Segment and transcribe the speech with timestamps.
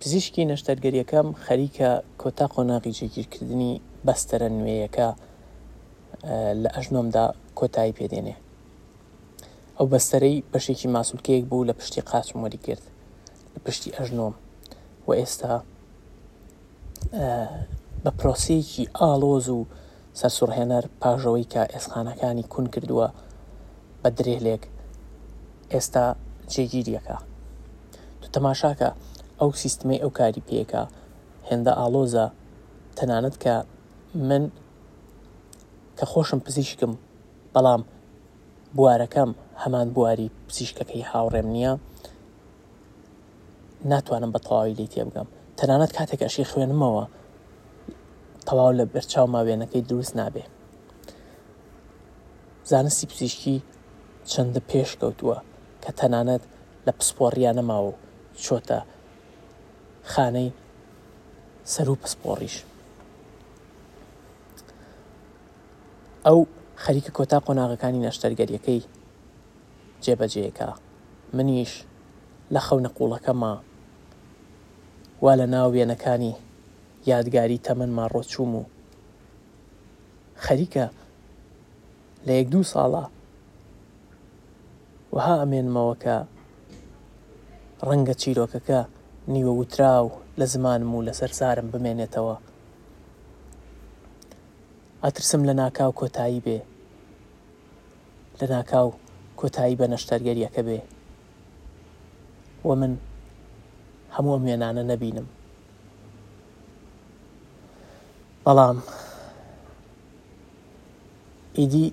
[0.00, 1.90] پزیشکی نەشتەرگەریەکەم خەریکە
[2.22, 3.72] کۆتا قۆناغی جێگیرکردنی
[4.06, 5.08] بەستەرە نوێیەکە
[6.62, 7.26] لە ئەژنۆمدا
[7.58, 8.36] کۆتایی پێدێنێ
[9.76, 12.84] ئەو بەستەرەی بەشێکی ماسوولکەیەک بوو لە پشتی قاسمۆری کرد
[13.54, 14.34] لە پشتی ئەژنۆم
[15.06, 15.54] و ئێستا
[18.04, 19.58] بە پرۆسەیەکی ئالۆز و
[20.20, 23.08] سەرسوڕهێنەر پاژەوەی کە ئێسخانەکانی کون کردووە
[24.02, 24.62] بە درێلێک
[25.72, 26.06] ئێستا
[26.52, 27.16] جێگیریەکە
[28.20, 28.90] تو تەماشاکە
[29.40, 30.82] ئەو سیستمی ئەو کاری پێکە
[31.48, 32.26] هێندە ئالۆزە
[32.96, 33.54] تەنانەت کە
[34.28, 34.44] من
[35.98, 36.92] کە خۆشم پزیشکم
[37.54, 37.82] بەڵام
[38.76, 39.30] بوارەکەم
[39.62, 41.72] هەمان بواری پزیشکەکەی هاوڕێم نییە
[43.90, 47.04] ناتوانم بە تەواوی لی تێ بگەم تەنانەت کاتێک ئەشی خوێنمەوە
[48.46, 50.44] تەواو لە بەرچاو ماوێنەکەی دروست نابێ
[52.70, 53.56] زانستی پزیشکی
[54.30, 55.38] چەندە پێش کەوتووە
[55.82, 56.42] کە تەنانەت
[56.86, 57.92] لە پسپۆڕیانە ماوە
[58.44, 58.80] چۆتە
[60.08, 60.52] خانەی
[61.72, 62.54] سەر و پسپۆڕیش
[66.26, 66.38] ئەو
[66.82, 68.82] خەریکە کۆتا قۆناغەکانی نەشتەرگەریەکەی
[70.04, 70.68] جێبەجێەکە
[71.36, 71.72] منیش
[72.54, 73.54] لە خەونە قوڵەکەما
[75.24, 76.32] وا لە ناو وێنەکانی
[77.10, 78.64] یادگاری تەمەەن ماڕۆچوم و
[80.44, 80.86] خەریکە
[82.26, 83.04] لە یەک دوو ساڵە
[85.14, 86.16] وها ئەمێنمەوەکە
[87.88, 88.80] ڕەنگە چیرۆکەکە
[89.34, 90.06] نیوە وتراو
[90.40, 92.36] لە زمانم و لەسەر سارم بمێنێتەوە
[95.02, 96.58] ئەترسم لە ناکاو کۆتایی بێ
[98.40, 98.88] لە ناکاو
[99.40, 100.78] کۆتایی بە نەشتەرگەریەکە بێ
[102.66, 102.92] و من
[104.16, 105.26] هەموو مێنانە نەبینم
[108.44, 108.78] بەڵام
[111.58, 111.86] ئیدی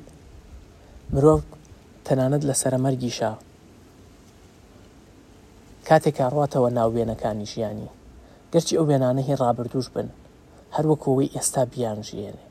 [1.14, 1.42] مرۆڤ
[2.06, 3.32] تەنانەت لە سەرەمەرگیشە
[5.90, 7.90] کاتێکا ڕاتەوە ناوێنەکانی ژیانی
[8.52, 10.08] گەرچی ئەو وێنانە هی ڕابردوش بن
[10.76, 12.46] هەروەکەوەی ئێستا بیان ژێنێ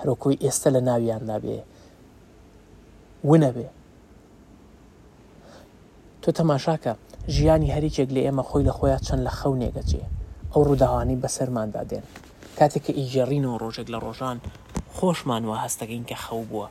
[0.00, 1.58] هەروکۆی ئێستا لە ناویاندا بێ
[3.30, 3.68] ونەبێ
[6.22, 6.92] تۆ تەماشاکە
[7.36, 10.02] ژیانی هەریکێک لە ئێمە خۆی لە خۆیان چەند لە خەو نێگەچێ
[10.52, 12.04] ئەو ڕووداوانی بەسەرماندا دێن
[12.58, 14.38] کاتێک کە ئیجێڕینەوە ڕۆژێک لە ڕۆژان
[14.96, 16.68] خۆشمانوە هەستەکەین کە خەو بووە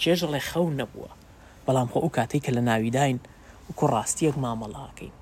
[0.00, 1.10] چێژەڵێ خەو نەبووە
[1.66, 3.16] بەڵام خۆ ئەو کاتێک کە لە ناویداین
[3.68, 5.14] وکو ڕاستیەک مامەڵاکەین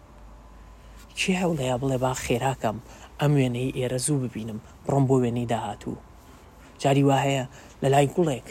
[1.20, 2.78] چی هەوڵەیە بڵێ با خێراکەم
[3.20, 5.96] ئەم وێنەی ئێرە زوو ببینم بڕم بۆ وێنەی داهاتوو
[6.82, 7.44] جاری وا هەیە
[7.82, 8.46] لە لای گوڵێک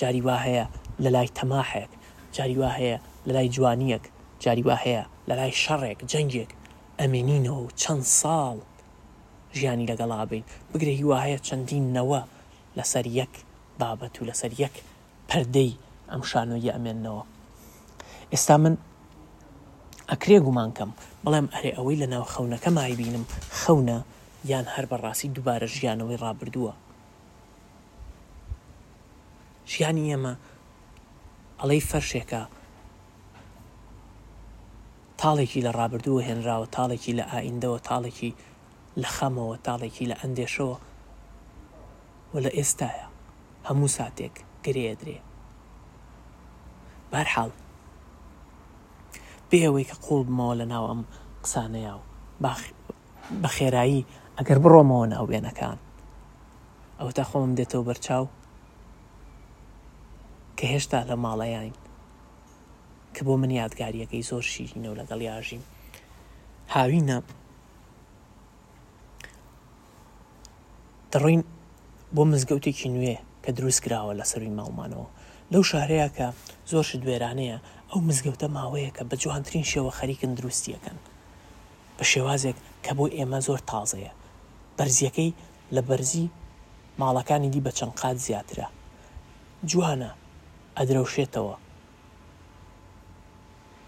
[0.00, 0.64] جاری وا هەیە
[1.04, 1.92] لە لای تەماحێک
[2.36, 2.96] جاری وا هەیە
[3.26, 4.04] لە لای جوانیەک
[4.44, 6.50] جاری وا هەیە لە لای شەڕێک جەنجێک
[7.00, 8.56] ئەمێنینەوە چەند ساڵ
[9.58, 12.20] ژیانی لەگەڵا بین بگرێ هیواهەیە چەندینەوە
[12.78, 13.32] لەسەر یەک
[13.80, 14.74] بابەت و لەسەر یەک
[15.28, 15.72] پەردەی
[16.10, 17.24] ئەم شانۆی ئەمێننەوە
[18.32, 18.74] ئێستا من
[20.10, 20.92] ئەکرێ گومانکەم
[21.24, 23.24] بەڵام ئەرێ ئەوەی لە ناو خەونەکە مای بینم
[23.60, 23.98] خەونە
[24.50, 26.74] یان هەر بەڕاستی دووبارە ژیانەوەی ڕابردووە
[29.72, 30.34] ژیانی ئێمە
[31.60, 32.42] ئەڵەی فەرشێکە
[35.20, 38.30] تاڵێکی لە ڕابردووە هێنراوە تاڵێکی لە ئایندەوە تاڵێکی
[39.02, 40.76] لە خەمەوە تاڵێکی لە ئەندێشەوە
[42.32, 43.08] و لە ئێستاە
[43.68, 44.34] هەموو ساتێک
[44.64, 45.18] گرێدرێ
[47.12, 47.50] بەرحاڵ
[49.52, 51.02] بێەوەی کە قوڵ بمەوە لە ناو ئەم
[51.44, 52.00] قسانەیە و
[53.42, 54.06] بە خێرایی
[54.38, 55.78] ئەگەر بڕۆمەوە ناو وێنەکان
[56.98, 58.24] ئەو تا خۆم دێتەوە بەرچاو
[60.56, 61.66] کە هێشتا لە ماڵەیان
[63.14, 65.62] کە بۆ من یادگاریەکەی زۆر شیرینە و لەگەڵ یاژیم
[66.74, 67.18] هاوینە
[71.12, 71.42] دەڕۆین
[72.14, 75.08] بۆ مزگەوتێکی نوێ کە دروست کراوە لە سەروی ماڵمانەوە
[75.52, 76.26] لەو شارەیە کە
[76.70, 77.58] زۆر شت دوێرانەیە
[77.92, 80.98] ئەو مزگەوتە ماوەیەکە بە جوانترین شێوە خەریکن دروستیەکەن
[81.96, 84.12] بە شێوازێک کە بۆی ئێمە زۆر تازەیە
[84.76, 85.30] بەرزیەکەی
[85.74, 86.26] لە بەرزی
[87.00, 88.66] ماڵەکانی دی بە چەند قات زیاترە
[89.70, 90.10] جوانە
[90.78, 91.54] ئەدرەوشێتەوە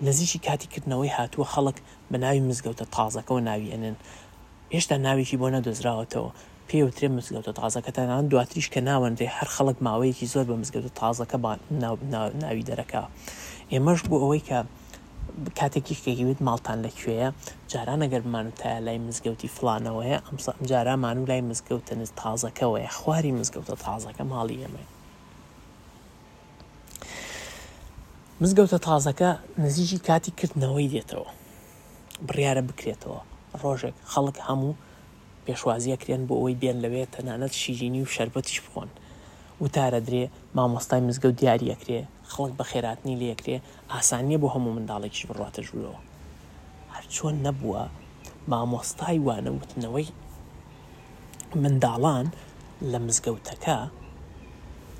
[0.07, 1.77] نزیشی کاتیکردنەوەی هاتووە خەڵک
[2.11, 3.97] بە ناوی مزگەوتە تازەکەەوە ناوی ئەنن
[4.75, 6.31] هێشتا ناوێکی بۆ نەدۆزراوەتەوە
[6.69, 11.37] پێوترێ مزگەوتە تازەکەتانان دواتریش کە ناوەندێ هەر خەڵک ماوەیەکی زۆر بە مزگەوتە تازەکە
[12.45, 13.03] ناوی دەرەکە
[13.73, 14.59] ئێمەش بۆ ئەوەی کە
[15.59, 17.29] کاتێکی شتێکیوێت ماڵتان لەکوێیە
[17.73, 20.37] جاران ئەگەرمان و تا لای مزگەوتی فلانەوەیە ئەم
[20.71, 24.85] جارامان و لای مزگەوتە نز تازەکەەوەیە خواری مزگەوتە تازەکە ماڵی ئێمە
[28.43, 29.31] مزگەوتە تازەکە
[29.65, 31.31] نزیجی کاتی کردنەوەی دێتەوە
[32.27, 33.21] بڕیارە بکرێتەوە
[33.63, 34.73] ڕۆژێک خەڵک هەموو
[35.47, 38.91] پێشوازیە کرێن بۆ ئەوەی بێن لەوێت تەنانەت شیژینی و شربەتیش بخۆن
[39.63, 40.25] وتارە درێ
[40.57, 42.01] مامۆستای مزگە و دیاری ئەکرێ
[42.33, 43.57] خەڵک بە خێراتنی لەکرێ
[43.93, 46.01] ئاسانیە بۆ هەموو منداڵێکی بڕاتە ژوورەوە
[46.95, 47.83] هەر چۆن نەبووە
[48.51, 50.09] مامۆستای وانە وتنەوەی
[51.63, 52.27] منداڵان
[52.93, 53.79] لە مزگەوتەکە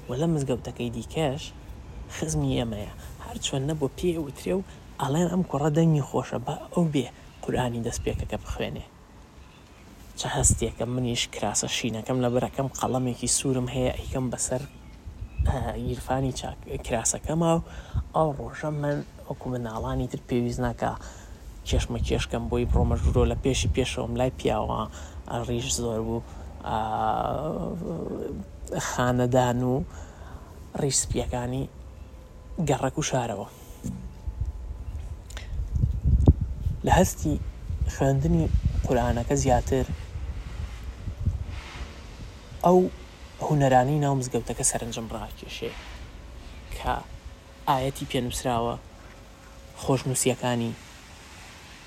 [0.09, 1.43] و لە مزگەوتەکەی دیکەش
[2.17, 2.93] خزمی ئێمەیە
[3.27, 4.67] هەر چۆن نەبوو پێ وترێ و
[5.01, 7.07] ئاڵێن ئەم کوڕە دەنگی خۆشە بە ئەو بێ
[7.45, 8.85] قورانی دەست پێکەکە بخوێنێ
[10.17, 14.63] چه هەستێکم منیش کراسە شینەکەم لە بەرەکەم قەڵەمێکی سوورم هەیە ئەیکەم بەسەر
[15.87, 16.33] گیرفانی
[16.87, 17.63] کراسەکەمە و
[18.17, 20.91] ئەو ڕۆژە من وەکو مناڵانی تر پێویست ناکە
[21.69, 24.81] کێشمە کێشکەم بۆی بڕۆمەژورۆ لە پێشی پێشەوەم لای پیاوە
[25.49, 26.21] ڕیش زۆر بوو
[28.91, 29.75] خانەدان و
[30.83, 31.65] ڕیسپیەکانی
[32.69, 33.47] گەڕەک و شارەوە
[36.87, 37.37] لە هەستی
[37.93, 38.49] خوێندنی
[38.89, 39.87] قورآانەکە زیاتر
[42.65, 42.79] ئەو
[43.47, 45.73] هوەرانی ناو مزگەوتەکە سەرنجم ڕاکێشێ
[46.77, 46.95] کە
[47.69, 48.75] ئاەتی پێنووسراوە
[49.83, 50.73] خۆشنووسیەکانی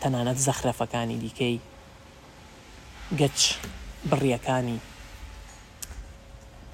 [0.01, 1.57] تەنانەت زەخرەفەکانی دیکەی
[3.19, 3.39] گەچ
[4.09, 4.79] بڕیەکانی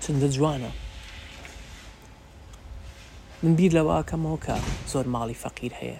[0.01, 0.71] چنددە جوانە
[3.43, 4.55] من بیر لەواکەمەوە کە
[4.91, 5.99] زۆر ماڵی فەقیر هەیە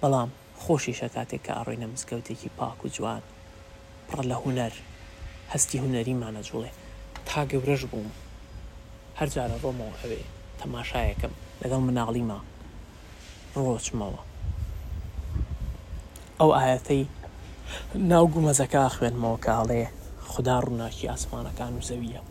[0.00, 0.30] بەڵام
[0.64, 3.22] خۆشی شەکاتێک کە ئاڕۆینە مزگەوتێکی پاک و جوان
[4.08, 4.72] پڕ لە هوەر
[5.52, 6.72] هەستی هوەریمانە جوڵێ
[7.28, 8.10] تا گەورەش بووم
[9.18, 10.20] هەر جارە ڕۆمەوە هەوێ
[10.60, 12.38] تەماشایەکەم لەگەڵ مناڵیما
[13.62, 14.22] ڕۆچمەوە
[16.40, 17.02] ئەو ئاەتەی
[18.10, 19.82] ناوگومەزەکە خوێنمەوە کاڵێ
[20.32, 22.22] خدا ڕووناکی ئاسمانەکان و زەویە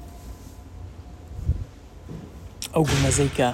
[2.74, 3.50] ئەو گومەزەی کە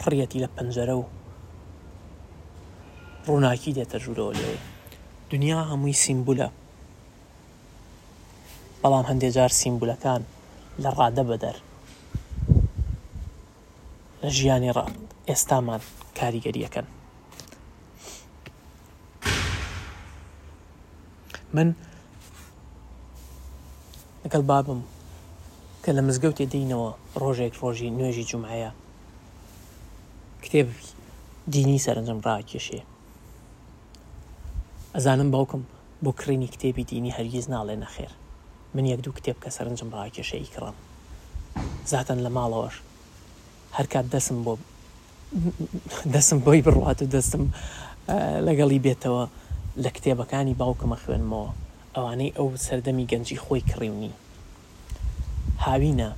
[0.00, 1.04] پڕەتی لە پەنجەرە و
[3.28, 4.52] ڕووناکی دێتە ژوورەوە لێ
[5.30, 6.48] دنیا هەمووی سیمبولە
[8.82, 10.22] بەڵام هەندێک جار سیمبولەکان
[10.82, 11.56] لە ڕادە بەدەر
[14.22, 14.78] لە ژیانی ڕ
[15.28, 15.80] ئێستامان
[16.18, 16.86] کاریگەریەکەن
[21.56, 21.68] من
[24.22, 24.80] لەگەڵ بابم
[25.82, 26.90] کە لە مزگەوتێ دینەوە
[27.22, 28.70] ڕۆژێک ڕۆژی نوێژی جمعەیە
[30.44, 30.68] کتێب
[31.54, 32.82] دینی سەرنجم ڕاکێشێ
[34.98, 35.60] ئەزانم باوکم
[36.04, 38.12] بۆ کڕینی کتێبی دینی هەرگیز ناڵێ نەخێر
[38.74, 40.76] من یەک دوو کتێب کە سەرنجم بە کێشەی کڕم
[41.92, 42.76] زاتەن لە ماڵەوەش
[43.76, 44.54] هەرکات دەسم بۆ
[46.14, 47.44] دەسم بۆی بڕوات و دەستم
[48.48, 49.24] لەگەڵی بێتەوە
[49.84, 51.48] لە کتێبەکانی باوکمە خوێنمەوە
[51.94, 54.12] ئەوانەی ئەو سەردەمی گەنجی خۆی کڕیونی
[55.64, 56.08] هاوینە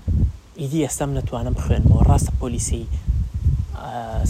[0.61, 2.85] ئیدی ئێستام نتوانم خوێنمەوە ڕاستە پۆلیسی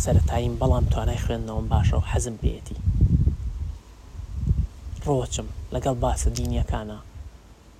[0.04, 2.78] سەتاییم بەڵام توانای خوێندنەوەم باشە و حەزم بێتی
[5.06, 6.98] ڕۆچم لەگەڵ باسە دینیەکانە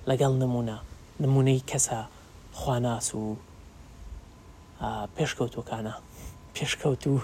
[0.09, 0.77] لەگەڵ نمونە
[1.23, 1.99] نمونەی کەسە
[2.59, 3.23] خواناس و
[5.15, 5.93] پێشکەوتوەکانە
[6.55, 7.15] پێشکەوت و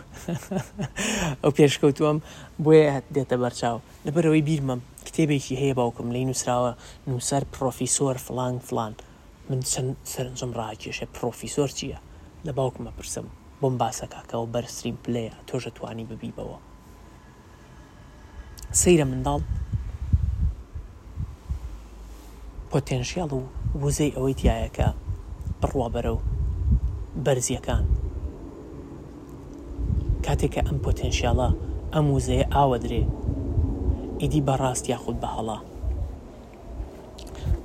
[1.43, 2.17] ئەو پێشکەوتووەم
[2.63, 6.71] بۆیە دێتە بەرچاو لەبەرەوەی بیرمەم کتێبێکی هەیە باوکم لی نووسراوە
[7.09, 8.93] نووسەر پرۆفیسۆر فلان فلان
[9.49, 11.99] من چەند سەرنجم ڕاکێشە پرۆفیسۆر چییە
[12.47, 13.25] لە باوکمە پرسم
[13.61, 16.57] بۆم باسەکەکەەوە بەرسریم پلەیە تۆژە توانی ببیبەوە
[18.81, 19.41] سەیرە منداڵ
[22.75, 23.41] پۆتێنشیاڵ و
[23.83, 24.87] وزەی ئەوەی تایەکە
[25.61, 26.19] بڕوا بەرە و
[27.25, 27.83] بەرزیەکان
[30.25, 31.49] کاتێککە ئەم پۆتەنسیالە
[31.93, 33.03] ئەم وزەیە ئاوە درێ
[34.21, 35.57] ئیدی بەڕاست یاخود بە هەڵا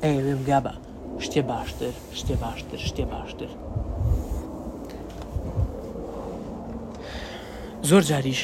[0.03, 0.73] ئەوێ بگا بە
[1.25, 3.51] شتێ باشتر شتێ باشتر شتێ باشتر
[7.89, 8.41] زۆر جاریش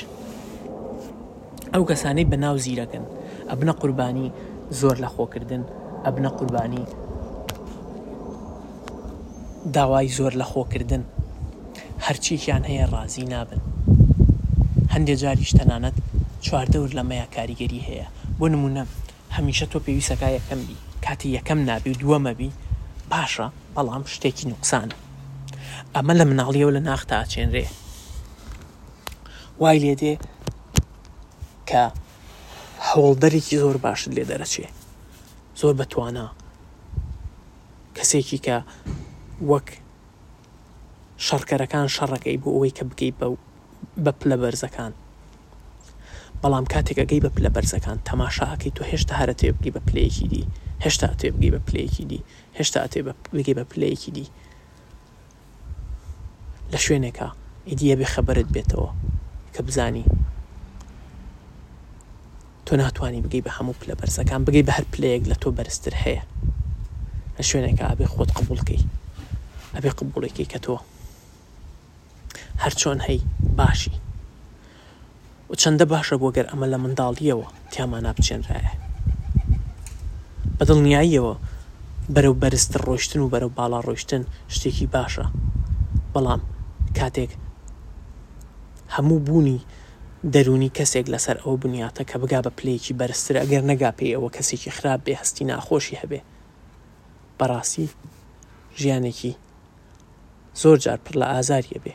[1.75, 3.04] ئەو کەسانەی بەناو زیرەکەن
[3.49, 4.28] ئە بنە قوربانی
[4.81, 5.62] زۆر لە خۆکردن
[6.06, 6.85] ئەبنە قوربانی
[9.75, 11.02] داوای زۆر لە خۆکردن
[12.06, 13.61] هەرچیکیان هەیە ڕازی نابن
[14.94, 15.97] هەندێک جاریش تەنانەت
[16.44, 18.06] چواردەور لەمەیە کاریگەری هەیە
[18.38, 18.82] بۆ نمونە
[19.37, 22.50] هەمیشە تۆ پێویستەکە یەکەم بی کاتی یەکەم نابی و دووەمەبی
[23.12, 24.88] باشە بەڵام شتێکی نوقسان
[25.94, 27.66] ئەمە لە مناڵیەوە لە ناختا چێنرێ
[29.62, 30.14] وای لێدێ
[31.71, 31.85] کە
[32.88, 34.76] هەوڵدەرێکی زۆر باشت لێ دەرەچێت
[35.62, 36.26] زۆر بەتوانە
[37.97, 38.57] کەسێکی کە
[39.50, 39.69] وەک
[41.26, 43.16] شەڕکەرەکان شەڕەکەی بۆ ئەوەی کە بگەیت
[44.04, 44.92] بە پلە بەرزەکان
[46.42, 50.42] بەڵام کاتێکەکەی بە پلە بەرزەکان تەماشاکەی تو هێشتا هەرە تێ بگی بە پلەیەکی دی
[50.85, 52.21] هێشتا ئەتێ بگی بە پلەیەکی دی
[52.59, 53.00] هێشتا ئەتێ
[53.37, 54.26] بگەی بە پلەیەکی دی
[56.73, 57.28] لە شوێنێکە
[57.69, 58.90] ئیدیە بێ خەبەرت بێتەوە
[59.54, 60.07] کە بزانی
[62.71, 66.23] تۆ ناتوانانی بگەی بە هەموو پلە بەرزەکان بگەی بە هەر پلەیەک لە تۆ بەرزتر هەیە
[67.37, 68.83] لە شوێنێکە ئابێ خۆت قبولکەی
[69.75, 70.75] ئەبێ قبولێکی کە تۆ
[72.62, 73.21] هەر چۆن هەی
[73.59, 73.95] باشی
[75.50, 78.73] و چەندە باشە بۆ گەر ئەمە لە منداڵیەوە تیامان نابچێنرایە
[80.59, 81.35] بە دڵنیاییەوە
[82.14, 84.23] بەرەو بەرزتر ڕۆشتن و بەرەو باڵا ڕۆشتن
[84.54, 85.26] شتێکی باشە
[86.14, 86.40] بەڵام
[86.99, 87.31] کاتێک
[88.95, 89.61] هەموو بوونی
[90.31, 94.75] دەرونی کەسێک لەسەر ئەو بنیاتە کە بگا بە پلەیەکی بەرزتر ئەگەر نەگا پێی ئەوە کەسێکی
[94.76, 96.21] خراپ بێ هەستی ناخۆشی هەبێ
[97.38, 97.87] بەڕاستی
[98.81, 99.33] ژیانێکی
[100.61, 101.95] زۆر جار پڕ لە ئازاریە بێ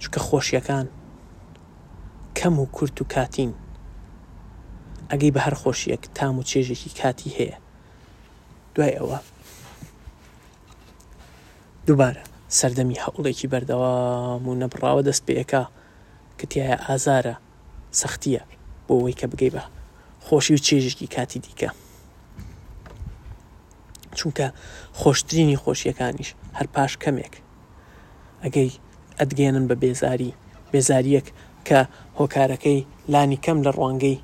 [0.00, 0.86] چکە خۆشیەکان
[2.38, 3.52] کەم و کورت و کاتین
[5.10, 7.56] ئەگەی بە هەر خۆشیەک تام و چێژێکی کاتی هەیە
[8.74, 9.18] دوای ئەوە
[11.86, 12.24] دووبارە
[12.58, 15.62] سەردەمی هەوڵێکی بەردەوام و نەبڕاوە دەست پێەکە
[16.38, 17.36] کتیایە ئازارە
[17.98, 18.40] سەختیە
[18.86, 19.62] بۆ ئەوەی کە بگەی بە
[20.26, 21.68] خۆشی و چێژێکی کاتی دیکە
[24.18, 24.46] چونکە
[25.00, 27.34] خۆشترینی خۆشیەکانیش هەر پاش کەمێک
[28.44, 28.70] ئەگەی
[29.18, 30.30] ئەدگێنن بە بێزاری
[30.72, 31.26] بێزاریەک
[31.68, 31.80] کە
[32.18, 34.22] هۆکارەکەی لانی کەم لە ڕوانگەی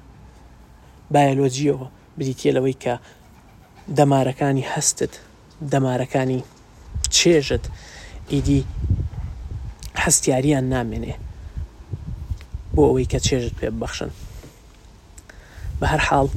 [1.13, 1.87] بایلۆجیەوە
[2.19, 2.95] بریتێلەوەی کە
[3.99, 5.13] دەمارەکانی هەستت
[5.73, 6.41] دەمارەکانی
[7.17, 7.65] چێژت
[8.35, 8.63] ئیدی
[10.03, 11.15] هەستیاریان نامێنێ
[12.78, 14.11] بۆ ئەوەی کە چێژت پێ ببەخشن
[15.78, 16.28] بە هەر حاڵ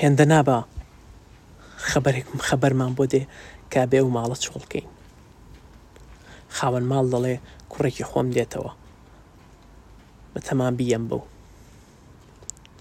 [0.00, 0.56] هێندە نابە
[1.90, 3.22] خبرێکم خبرمان بۆ دێ
[3.72, 4.86] کا بێ و ماڵە چۆڵکەین
[6.56, 7.34] خاوەن ماڵ دەڵێ
[7.72, 8.72] کوڕێکی خۆم دێتەوە
[10.32, 11.22] بە تەمان بیەم بەو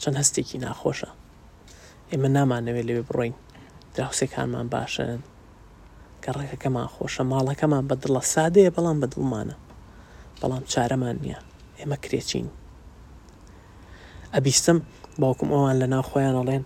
[0.01, 1.09] چەند هەستێکی ناخۆشە
[2.09, 3.35] ئێمە نامانەوێت لەوێ بڕۆین
[3.95, 5.17] دراوسێکانمان باشن
[6.23, 9.57] کە ڕێکەکەمان خۆشە ماڵەکەمان بە دڵە سادەیە بەڵام بە دڵمانە
[10.41, 11.39] بەڵام چارەمان نییە
[11.77, 12.48] ئێمە کرێچین
[14.33, 14.77] ئەبیستم
[15.21, 16.63] باوکم ئەوان لە ناوخۆیان ئەڵێن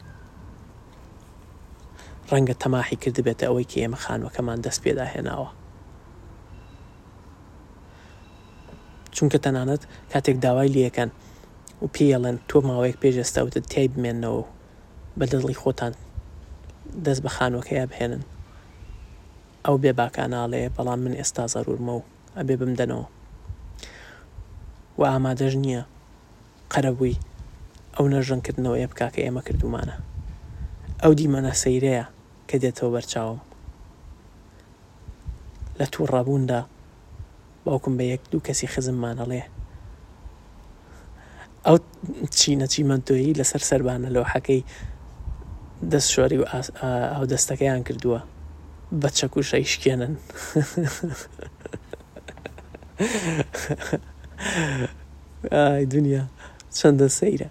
[2.32, 5.50] ڕەنگە تەماحی کرد بێتە ئەوەی کە ئێمە خانوەکەمان دەست پێدا هێناوە
[9.15, 11.10] چونکە تەنانەت کاتێک داوای لیەکەن
[11.82, 14.44] و پێڵەن تۆ ماوەیەک پێشێستاوتت تای بمێنەوە
[15.17, 15.94] بە دڵی خۆتان
[17.05, 18.24] دەست بە خانوەکەیە بهێنن
[19.65, 22.05] ئەو بێ باکانناڵێ بەڵام من ئێستا زەرورمە و
[22.38, 23.08] ئەبێ بمدەنەوە
[25.00, 25.82] و ئامادەش نییە
[26.74, 27.16] قەرەبووی
[27.96, 29.96] ئەو نەژەنکردنەوە ئێ بکاکە ئێمە کردومانە
[31.02, 32.06] ئەو دیمەنە سەیرەیە
[32.50, 33.40] کە دێتەوە بەرچاوم
[35.80, 36.62] لە توو ڕابووندا
[37.66, 39.44] باوکم بە یەک دوو کەسی خزممانەڵێ
[41.66, 41.78] ئەو
[42.40, 44.62] چینەچی مەندۆیی لەسەر سەربانە لەو حەکەی
[45.92, 46.46] دەست شۆری و
[47.14, 48.20] ئەو دەستەکەیان کردووە
[49.02, 50.14] بە چەکوشە یشکێنن
[55.94, 56.24] دنیا
[56.77, 57.48] چەندە سەیرە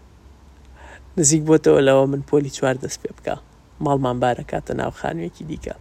[1.19, 3.37] نزیک بۆتەوە لەوە من پۆلی چوار دەست پێ بکە
[3.85, 5.75] ماڵمان بارە کاتە ناوخانوێکی دیکە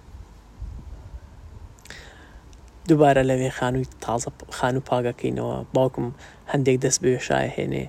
[2.88, 6.06] دووبارە لەوێ خانووی تازە خان و پاگەکەینەوە باوکم
[6.52, 7.86] هەندێک دەست بێشایە هێنێ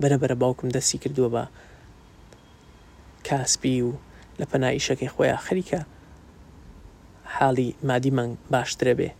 [0.00, 1.44] بەرەبرە باوکم دەستی کردووە بە
[3.26, 3.92] کاسپی و
[4.40, 5.80] لە پەنایشەکەی خۆیان خەریکە
[7.36, 9.10] حاڵی مادی من باشترە بێ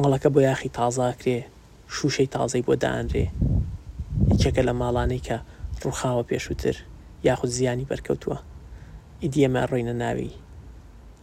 [0.00, 1.38] ماڵەکە بۆ یاخی تازاکرێ
[1.96, 3.26] شوشەی تازەی بۆ دانرێ
[4.32, 5.36] یچەکە لە ماڵانەی کە
[5.82, 6.76] ڕووخاوە پێشووتر
[7.28, 8.38] یاخود زیانی بەرکەوتووە
[9.22, 10.30] ئیدیەمان ڕوینە ناوی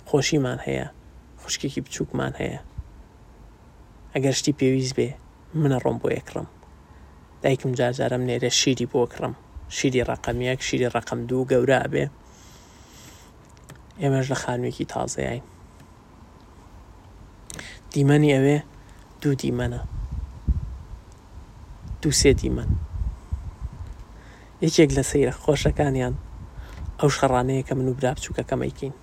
[0.09, 0.87] خۆشیمان هەیە
[1.41, 2.59] خوشکێکی بچووکمان هەیە
[4.13, 5.09] ئەگەر شتی پێویست بێ
[5.61, 6.47] منە ڕۆم بۆ یەکڕم
[7.43, 9.33] دایکم جارجارم نێرە شیری بۆ کڕم
[9.77, 12.05] شیری ڕقەمیەک شیری ڕقم دوو گەورە بێ
[14.01, 15.43] ئێمەش لە خانوێکی تازەیین
[17.95, 18.57] دیمەنی ئەوێ
[19.21, 19.81] دوو دیمەنە
[22.01, 22.69] دوو سێ دیمەن
[24.65, 26.15] یەکێک لە سەیرە خۆشەکانیان
[26.99, 28.93] ئەو شەڕانەیە کە من و برابچووکەکەمەیکین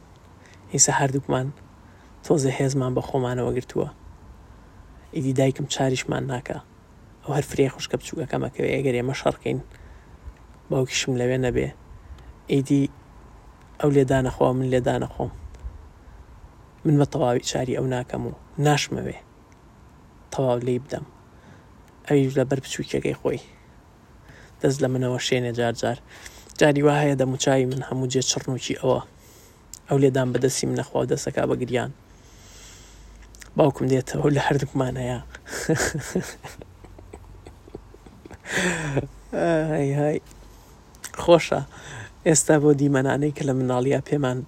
[0.73, 1.47] ئیسا هەردووکمان
[2.25, 3.89] تۆزە هێزمان بە خۆمانەوە گرتووە
[5.15, 6.57] ئیدی دایکم چاریشمان ناکە
[7.23, 9.59] ئەو هەر فرێ خوشکە بچووکەکەمەکەوێ ئەگەر ئێمە شەڕکەین
[10.71, 11.69] باوکیشم لەوێ نەبێ
[12.53, 12.83] ئیدی
[13.81, 15.31] ئەو لێدانەخوا من لێدانەخۆم
[16.87, 18.33] من بە تەواوی چاری ئەو ناکەم و
[18.67, 19.19] ناشمەوێ
[20.33, 21.05] تەواو لی بدەم
[22.09, 23.41] ئەویش لەبەر بچووکێگەی خۆی
[24.61, 25.99] دەست لە منەوە شێنێ جارجار
[26.61, 29.01] جاری وا هەیە دەموچاوی من هەموو جێ چڕنوکی ئەوە
[29.89, 31.91] ئەو لێدان بەدەستی منەخوا دەسەکە بەگریان
[33.57, 34.97] باوکم دێتەوە لە هەردووکمان
[39.75, 40.09] هەیە
[41.23, 41.61] خۆشە
[42.27, 44.39] ئێستا بۆ دیمەنانەی کە لە مناڵیا پێمان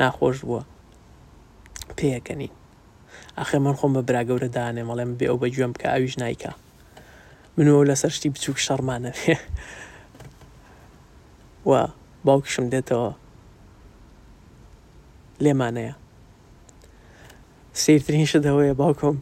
[0.00, 0.62] ناخۆش بووە
[1.98, 2.52] پێەکەنین
[3.38, 6.52] ئەخێ من خۆم بە براگەورە دانێ مەڵێم بێ ئەو بە گوێم کە ئاویش نیکە
[7.56, 9.12] منەوە لەسەر شتی بچووک شەڕمانە
[11.70, 11.72] و
[12.26, 13.10] باوکشم دێتەوە
[15.44, 15.94] لێمانەیە
[17.82, 19.16] سیرترین شدەوەیە باوکم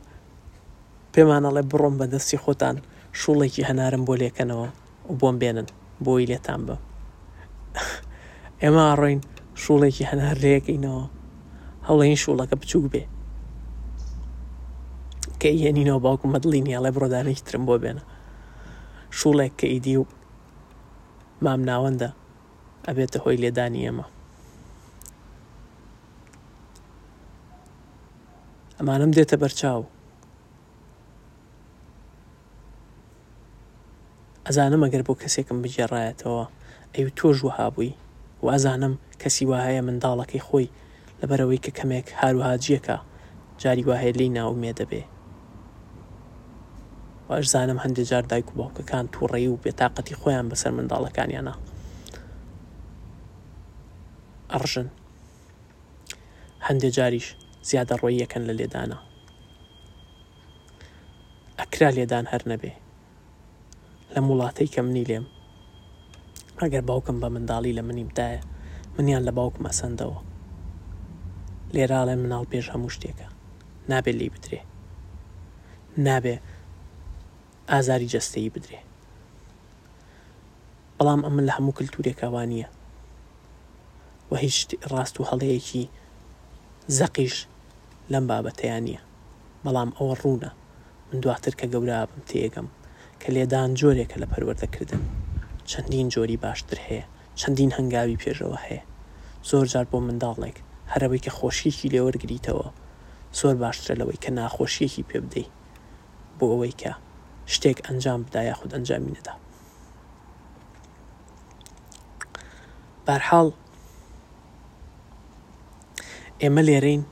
[1.15, 2.77] پێمانەڵێ بڕۆم بە دەستی خۆتان
[3.21, 4.69] شوڵێکی هەنارم بۆ لێکەنەوە
[5.11, 5.69] و بۆم بێنن
[6.05, 6.77] بۆی لێتان بە
[8.63, 9.21] ئێمە ڕۆین
[9.63, 11.05] شوڵێکی هەنار لەیەکەینەوە
[11.91, 13.03] هەڵێن شوڵەکە بچوک بێ
[15.41, 18.03] کە هێنینەوە باوکم مەدڵی نیە لە بڕۆدانێکی ترم بۆ بێنە
[19.19, 20.05] شوڵێک کە ئیدی و
[21.45, 22.09] مام ناوەندە
[22.87, 24.07] ئەبێتە هۆی لێدانی ئێمە
[28.77, 29.83] ئەمانم دێتە بەرچاو
[34.47, 36.45] ئەزانم ئەگەر بۆ کەسێکم بجێڕایەتەوە
[36.95, 37.93] ئەو تۆژ وهابووی
[38.43, 40.69] و ئەزانم کەسی وهەیە منداڵەکەی خۆی
[41.21, 42.97] لەبەرەوەی کە کەمێک هاروهاجیەکە
[43.63, 45.03] جاری واهەیە لی ناومێ دەبێ
[47.29, 51.55] واش زانم هەندێک جار دایک و باوکەکان تووڕێی و بێتاقەتی خۆیان بەسەر منداڵەکانیانە
[54.53, 54.89] ئەڕژن
[56.67, 57.27] هەندێک جاریش
[57.69, 58.99] زیادە ڕۆی یەکەن لە لێدانە
[61.59, 62.73] ئەکرا لێدان هەر نەبێ
[64.15, 65.27] لەم وڵاتەی کە منی لێم
[66.63, 68.43] ئەگەر باوکم بە منداڵی لە منیم دایە
[68.97, 70.19] منیان لە باوکم ئەسەندەوە
[71.75, 73.27] لێراڵێ مناڵ پێش هەموو شتێکە
[73.91, 74.61] نابێت لی بدرێ
[76.07, 76.35] نابێ
[77.71, 78.81] ئازاری جەستەی بدرێ
[80.99, 82.67] بەڵام ئەمە لە هەموو کللتورێکاوانە
[84.31, 84.59] و هیچ
[84.93, 85.85] ڕاست و هەڵەیەکی
[86.99, 87.37] زەقیش
[88.13, 89.01] لەم بابەتیان نیە
[89.65, 90.51] بەڵام ئەوە ڕوونە
[91.11, 92.69] من دواتر کە گەورابم تێگەم
[93.21, 95.03] کە لێدان جۆرێکە لە پەروەردەکردن
[95.71, 97.05] چەندین جۆری باشتر هەیە
[97.41, 98.83] چەندین هەنگاوی پێشەوە هەیە
[99.49, 100.59] زۆر جار بۆ منداڵێک
[100.93, 102.67] هەرەوەی کە خۆشیێکی لێوەرگریتەوە
[103.39, 105.47] زۆر باشترە لەوەی کە ناخۆشیەکی پێ بدەی
[106.39, 106.93] بۆ ئەوەی کە
[107.55, 109.35] شتێک ئەنجام بدا یاخود ئەنجامی نەدا
[113.07, 113.49] بارحاڵ
[116.41, 117.03] ئێمە لێرەین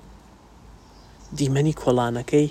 [1.38, 2.50] دیمەنی کۆڵانەکەی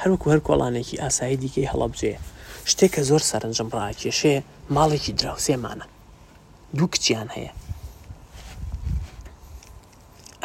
[0.00, 2.14] هەروەکو هەر کۆڵانێکی ئاسایی دیکەی هەڵەبجێ
[2.70, 4.36] شتێک کە زۆر سەرنجم ڕاکێشێ
[4.74, 5.86] ماڵێکی دراوسێمانە
[6.76, 7.52] دوو کچیان هەیە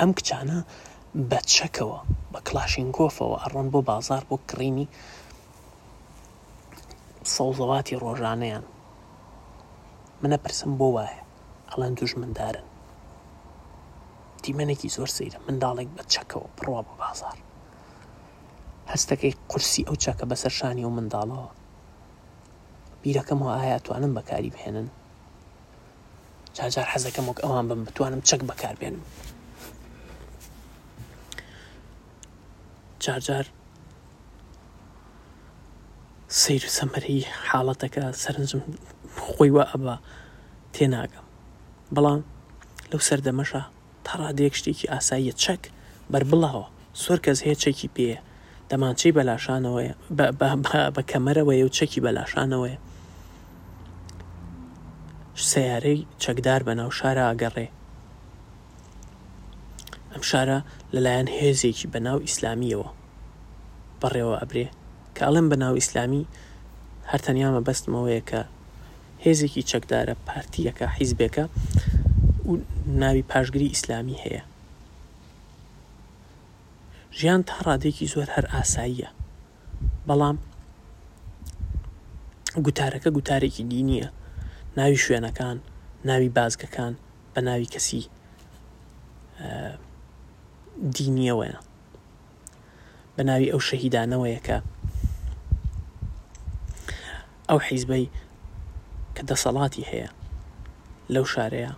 [0.01, 0.59] ئەم کچانە
[1.29, 1.99] بە چەکەوە
[2.31, 4.87] بە کلاشین کۆفەوە ئەڕۆن بۆ بازار بۆ کڕینی
[7.33, 8.63] سەوزەواتی ڕۆژانەیان
[10.21, 11.19] منە پرسم بۆ وایە
[11.69, 12.65] ئەڵەن دوژمندارن
[14.43, 17.37] دیمەنێکی زۆر سەیرە منداڵێک بە چەکەوە بڕوا بە بازار
[18.91, 21.49] هەستەکەی قورسی ئەو چاکە بەسەر شانی و منداڵەوە
[23.01, 24.87] بیرەکەمەوە ئایا توانم بەکاری بهێنن
[26.57, 29.01] جاجار حەزەکەم وەک ئەوان بم بتوانم چەک بەکاربێنم
[33.05, 33.45] جارجار
[36.39, 37.17] سیر و سەمەری
[37.49, 38.61] حاڵەتەکە سەرنجم
[39.29, 39.95] خۆی وە ئەبە
[40.73, 41.25] تێناگەم
[41.95, 42.21] بەڵام
[42.91, 43.63] لەو سەردەمەشە
[44.07, 45.61] تەڕادێک شتێکی ئاساییە چەک
[46.11, 46.65] بەر بڵاوە
[47.03, 48.17] سۆر کەس هەیە چەکی پێە
[48.69, 49.89] دەمانچەی بەلاشانەوەی
[50.97, 52.79] بە کەمەرەوەی و چەکی بەلاشانەوەیە
[55.49, 57.67] سیارەی چەکدار بە ناو شارە ئاگەڕێ
[60.15, 60.59] ئەم شارە
[60.93, 62.89] لەلایەن هێزێکی بەناو ئیسلامیەوە
[64.01, 64.67] بەڕێوە ئەبرێ
[65.15, 66.23] کە ئەڵم بەناو ئیسلامی
[67.11, 68.41] هەرتەنیامە بەستمەوەیە کە
[69.25, 71.45] هێزێکی چەکدارە پارتیەکە حیزبێکە
[72.49, 72.51] و
[73.01, 74.43] ناوی پاشگری ئیسلامی هەیە
[77.17, 79.09] ژیان تا ڕادێکی زۆر هەر ئاساییە
[80.07, 80.37] بەڵام
[82.65, 84.09] گوتارەکە گوتارێکی دینیە
[84.77, 85.57] ناوی شوێنەکان
[86.09, 86.93] ناوی بازگەکان
[87.33, 88.03] بە ناوی کەسی
[90.75, 91.59] دینیەوەە
[93.15, 94.57] بە ناوی ئەو شەهیدانەوەیەکە
[97.49, 98.05] ئەو حیزبەی
[99.15, 100.09] کە دەسەڵاتی هەیە
[101.13, 101.71] لەو شارەیە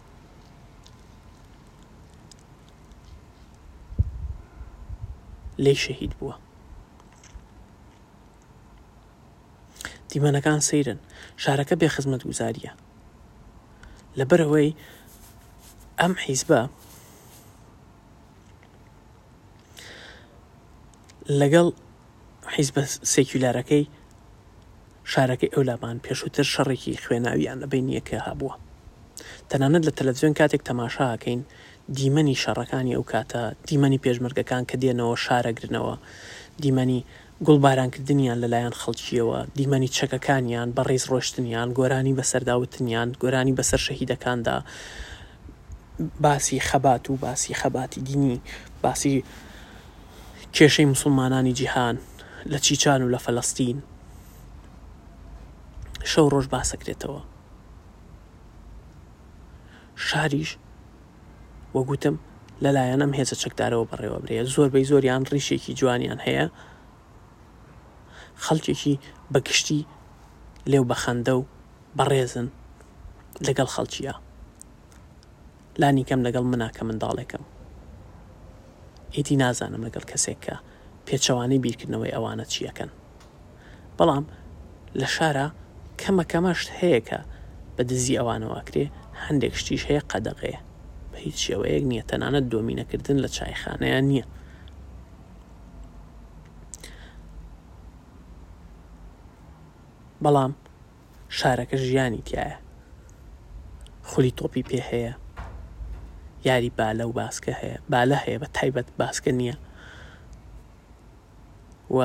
[5.63, 6.35] لێ شەهید بووە
[10.09, 10.99] دیمەنەکان سەیرن
[11.43, 12.71] شارەکە بێ خزمەت گوزاریە
[14.17, 14.69] لەبەرەوەی
[15.99, 16.61] ئەم حیزبە
[21.41, 21.67] لەگەڵ
[22.55, 22.81] حیز بە
[23.13, 23.83] سێکیولارەکەی
[25.11, 28.55] شارەکەی ئەولامان پێشووتر شەڕێکی خوێناویان لە بینیەکە هەبووە
[29.49, 31.41] تەنانەت لە تەلەزیۆن کاتێک تەماشاکەین
[31.97, 35.95] دیمەنی شەڕەکانی ئەو کاتە دیمەنی پێشمەرگەکان کە دێنەوە شارەگرنەوە
[36.63, 36.99] دیمەنی
[37.45, 44.55] گوڵبارانکردنیان لەلایەن خەڵکیەوە دیمەنی چەکەکانیان بە ڕێز ڕۆشتنیان گۆرانی بەسەرداوتنیان گۆرانی بەسەر شەهیدەکاندا
[46.23, 48.37] باسی خەبات و باسی خەباتی دینی
[48.83, 49.13] باسی
[50.57, 51.95] کێشەی مسلمانانی جیهان
[52.51, 53.77] لە چیچان و لە فەلستین
[56.11, 57.21] شەو ڕۆژ باسەکرێتەوە
[60.07, 60.49] شاریش
[61.75, 62.15] وەگوتم
[62.63, 66.45] لەلایەنم هێزە چەکدارەوە بەڕێوە برێ زۆربەی زۆریان ڕیشێکی جوانیان هەیە
[68.43, 68.95] خەڵکێکی
[69.33, 69.81] بەگشتی
[70.71, 71.47] لێو بەخەندە و
[71.97, 72.47] بەڕێزن
[73.47, 74.13] لەگەڵ خەڵکیە
[75.81, 77.43] لانی کەم لەگەڵ مناکە منداڵێکم
[79.15, 80.55] ئیدی نازانم لەگەڵ کەسێک کە
[81.07, 82.91] پێچەوانەی بیرکردنەوەی ئەوانە چیەکەن
[83.97, 84.25] بەڵام
[84.99, 85.45] لە شارە
[86.01, 87.19] کەمە کەمەشت هەیەکە
[87.75, 88.85] بە دزی ئەوانەوەکرێ
[89.25, 90.59] هەندێک شتیش هەیە قەدەغەیە
[91.11, 94.25] بە هیچ شێوەیەک نییە تەنانەت دۆمینەکردن لە چایخانەیە نییە
[100.23, 100.51] بەڵام
[101.37, 102.57] شارەکە ژیانی تایە
[104.09, 105.13] خولی تۆپی پێ هەیە
[106.47, 109.55] یاری بالە و باسکە هەیە بالە هەیە بە تایبەت باسکە نییە
[111.97, 111.99] و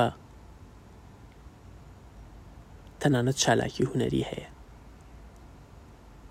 [3.01, 4.49] تەنانەت چالاکی هوەری هەیە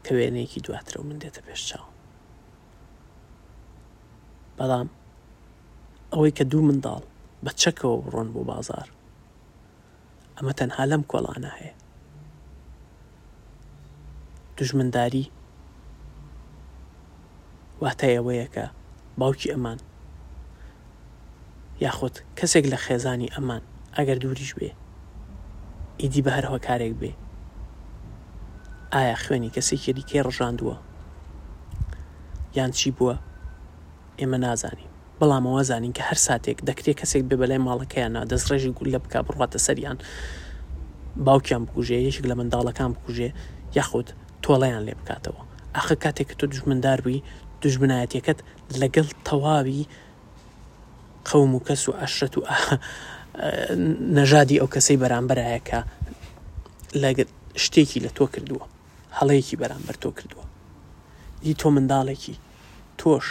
[0.04, 1.86] کە وێنەیەکی دواترە و من دێتە پێش چاو
[4.58, 4.88] بەڵام
[6.12, 7.02] ئەوەی کە دوو منداڵ
[7.44, 8.86] بە چەکەوە بڕۆن بۆ بازار
[10.36, 11.74] ئەمە تەنها لەم کۆڵانە هەیە
[14.58, 15.24] دژمنداری
[17.84, 18.64] واتایەوەیەکە
[19.20, 19.78] باوکی ئەمان
[21.84, 23.62] یاخود کەسێک لە خێزانی ئەمان
[23.96, 24.70] ئەگەر دووریش بێ
[26.00, 27.12] ئیدی بە هەرەوە کارێک بێ
[28.92, 30.76] ئایا خوێنی کەسێکی دیکەی ڕژاندووە
[32.58, 33.16] یان چی بووە
[34.20, 34.90] ئێمە نازانین
[35.20, 39.14] بەڵام ئەوە زانین کە هەر ساتێک دەکرێت کەسێک بێ بەلای ماڵەکەیان دەستڕێژی گول لە بک
[39.26, 39.98] بڕاتە سەریان
[41.26, 43.28] باوکیان بکوژێ یەشک لە منداڵەکان بکوژێ
[43.78, 44.06] یاخود
[44.44, 45.42] تۆڵەیان لێ بکاتەوە
[45.76, 47.20] ئاخە کاتێک تۆ دژمنداروی
[47.66, 48.38] دژبنایەتەکەت
[48.80, 49.86] لەگەڵ تەواوی
[51.28, 52.42] قەوم و کەس و ئەشرەت و
[54.16, 55.78] نەژادی ئەو کەسەی بەرامبەرایەکە
[57.02, 57.24] لەگە
[57.64, 58.64] شتێکی لە تۆ کردووە
[59.18, 60.46] هەڵەیەکی بەرامبەر تۆ کردووە
[61.42, 62.36] دی تۆ منداڵێکی
[63.00, 63.26] تۆش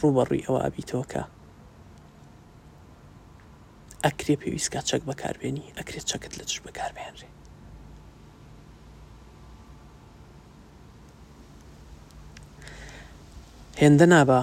[0.00, 1.22] ڕوبەڕووی ئەوە ئابییتەوەکە
[4.04, 7.28] ئەکرێ پێویستکە چەک بەکاربێنی ئەکرێت چەکت لە دژ بەکاربێنرێ
[13.84, 14.40] هێندە نابە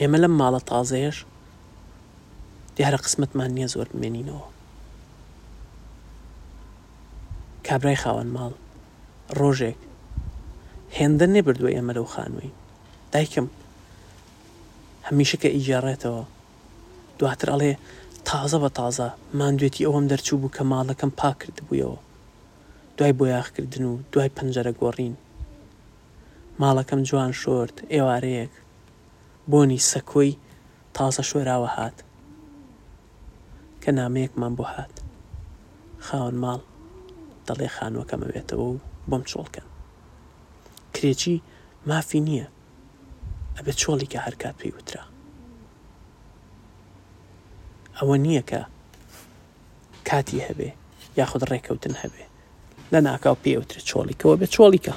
[0.00, 1.18] ئێمە لەم ماڵە تازەیەش
[2.76, 4.44] دیارە قسمتمان نییە زۆر بمێنینەوە
[7.66, 8.52] کابرای خاوەن ماڵ
[9.38, 9.78] ڕۆژێک
[10.96, 12.50] هێندە نێبردووە ئێمە لەو خانووی
[13.12, 13.46] دایکم
[15.08, 16.22] هەمیشەکە ئیجارڕێتەوە
[17.18, 17.72] دواتر ئەڵێ
[18.28, 21.98] تازە بە تازە مادوێتی ئەوەم دەرچوو بوو کە ماڵەکەم پاکرد بوویەوە
[22.96, 25.14] دوای بۆ یاخکردن و دوای پەنجەرە گۆڕین
[26.62, 28.52] ماڵەکەم جوان شۆرت ئێوارەیەک
[29.50, 30.32] بۆنی سەکۆی
[30.96, 31.96] تازە شوێراوە هات
[33.82, 34.92] کە نامەیەکمان بۆ هات
[36.06, 36.60] خاون ماڵ
[37.46, 38.78] دەڵێ خانوەکەم ئەوێتەوە و
[39.10, 39.66] بۆم چۆڵکەن
[40.94, 41.36] کرێکی
[41.88, 42.46] مافی نییە
[43.56, 45.04] ئەبێ چۆڵی کە هەرکات پێی وترا
[47.98, 48.60] ئەوە نییە کە
[50.08, 50.70] کاتی هەبێ
[51.18, 52.24] یاخود ڕێکەوتن هەبێ
[52.92, 54.94] لە ناکاو پێوترێت چۆڵیکەوە بێ چۆڵیکە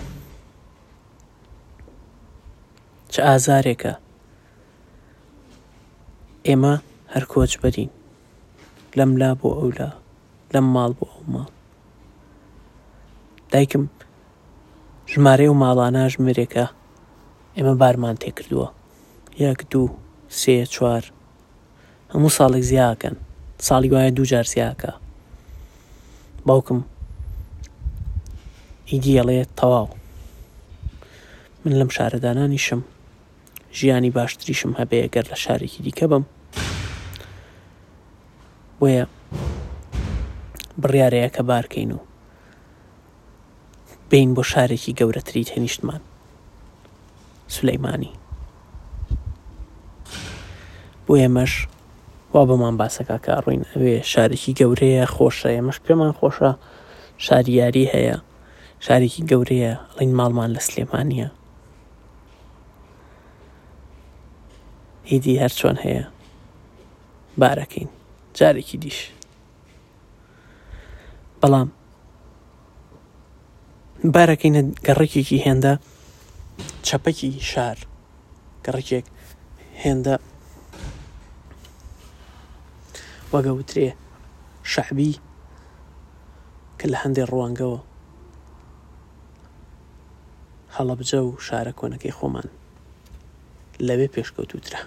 [3.12, 3.94] چ ئازارێکە
[6.48, 6.74] ئێمە
[7.14, 7.90] هەر کۆچ بەرین
[8.98, 9.90] لەم لا بۆ ئەولا
[10.54, 11.50] لەم ماڵ بۆ ئەو ماڵ
[13.52, 13.84] دایکم
[15.12, 16.66] ژمارە و ماڵانە ژمرێکە
[17.56, 18.68] ئێمە بارمان تێکردووە
[19.44, 19.88] یەک دوو
[20.40, 21.04] سێ چوار
[22.14, 23.16] هەموو ساڵێک زیاکەن
[23.68, 24.92] ساڵی وایە دوو جار زیاکە
[26.48, 26.80] باوکم
[28.92, 29.88] ئیدیەڵێ تەواو
[31.64, 32.82] من لەم شارەدانانیشم
[33.74, 36.24] ژیانی باشتریشم هەبەیە گەر لە شارێکی دیکە بم
[38.82, 39.06] وەیە
[40.82, 41.98] بڕیارەیە کە بارکەین و
[44.12, 46.02] بین بۆ شارێکی گەورەتری تێنیشتمان
[47.56, 48.12] سولەیمانی
[51.06, 51.54] بۆ ئێمەش
[52.34, 56.52] وا بەمان باسەکە کە ڕووین ئەوێ شارێکی گەورەیە خۆشە ئێمەش پێمان خۆشە
[57.26, 58.18] شاریاری هەیە
[58.86, 61.30] شارێکی گەورەیە ئەڵین ماڵمان لە سلێمانە
[65.12, 66.04] ئیدی هەرچۆن هەیە
[67.42, 67.90] بارەکەین
[68.38, 69.00] جارێکی دیش
[71.42, 71.70] بەڵام
[74.16, 75.74] بارەکەینە گەڕێکێکی هێندە
[76.88, 77.78] چەپەکی شار
[78.66, 79.06] گەڕێکێک
[79.84, 80.16] هێندە
[83.34, 83.88] وەگەوترێ
[84.72, 85.14] شەعبی
[86.80, 87.80] کە لە هەندێک ڕوانگەوە
[90.76, 92.48] هەڵەبجە و شارە کۆنەکەی خۆمان
[93.88, 94.82] لەوێ پێشکەوتوترە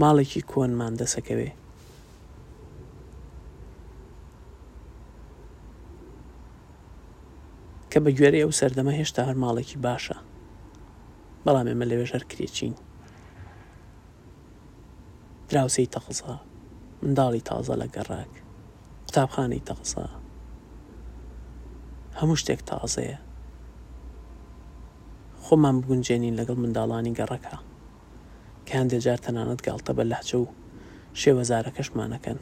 [0.00, 1.50] ماڵێکی کۆنمان دەسەکەوێ
[7.90, 10.16] کە بە گوێرە ئەو سەردەمە هێشتا هەر ماڵێکی باشە
[11.44, 12.74] بەڵام ئێمە لەوێژ هەر کرێچین
[15.48, 16.34] دراوسەی تەقزە
[17.02, 18.32] منداڵی تازە لە گەڕاک
[19.04, 20.04] قوتابخانەی تەقسە
[22.20, 23.18] هەموو شتێک تازەیە
[25.44, 27.56] خۆمان بگونجێنین لەگەڵ منداڵانی گەڕەکە
[28.66, 30.44] کە هەندێجار تەنانەت گاڵتە بە لاچە و
[31.20, 32.38] شێوەزارەکەشمانەکەن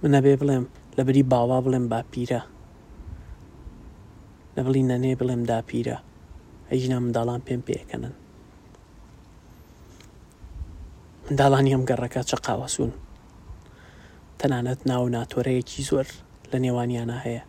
[0.00, 0.64] منە بێ بڵێم
[0.96, 2.40] لە بری باوا بڵێم باپیرە
[4.56, 5.96] لە بڵی نەنێ بڵێم داپیرە
[6.70, 8.14] ئەیژنا منداڵان پێم پێکەنن
[11.26, 12.92] منداڵانی ئەم گەڕەکە چە قاوەسون
[14.38, 16.06] تەنانەت ناو ناتۆرەیەکی زۆر
[16.50, 17.42] لە نێوانیانە هەیە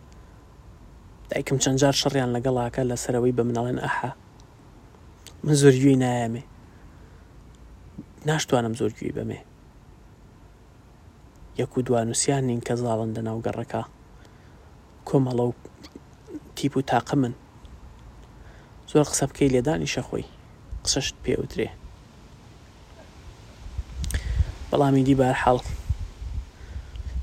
[1.30, 4.10] دایکم چەندجار شەڕیان لەگەڵاکە لەسەرەوەی بە مناڵێن ئەها
[5.44, 6.42] من زۆرگوی نایەمێ
[8.26, 9.38] ناشتوانم زۆرگوی بەمێ
[11.60, 13.82] یەک و دوانوسیان نین کە زاڵندە ناو گەڕەکە
[15.08, 15.52] کۆمەڵە و
[16.56, 17.34] تیپ و تاقە من
[18.90, 20.26] زۆر قسە بکەی لێدانی شەخۆی
[20.84, 21.68] قسەشت پێوترێ
[24.70, 25.58] بەڵامی دیبار حڵ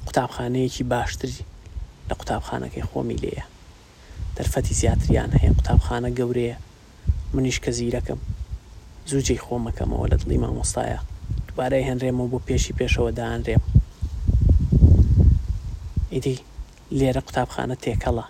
[0.08, 1.40] قوتابخانەیەکی باشتری
[2.10, 3.46] لە قوتابخانەکەی خۆمی لێیە
[4.36, 6.58] دەرفەتی زیاتریان هەیە قوتابخانە گەورەیە
[7.34, 8.20] منیش کە زیرەکەم
[9.12, 11.00] زوجی خۆمەکەمەوە لە دڵی مامۆستایە
[11.48, 13.64] دووارەی هەنرێمەوە بۆ پێشی پێشەوە داهانرێم
[16.14, 16.38] ئیدی
[16.98, 18.26] لێرە قوتابخانە تێکەڵە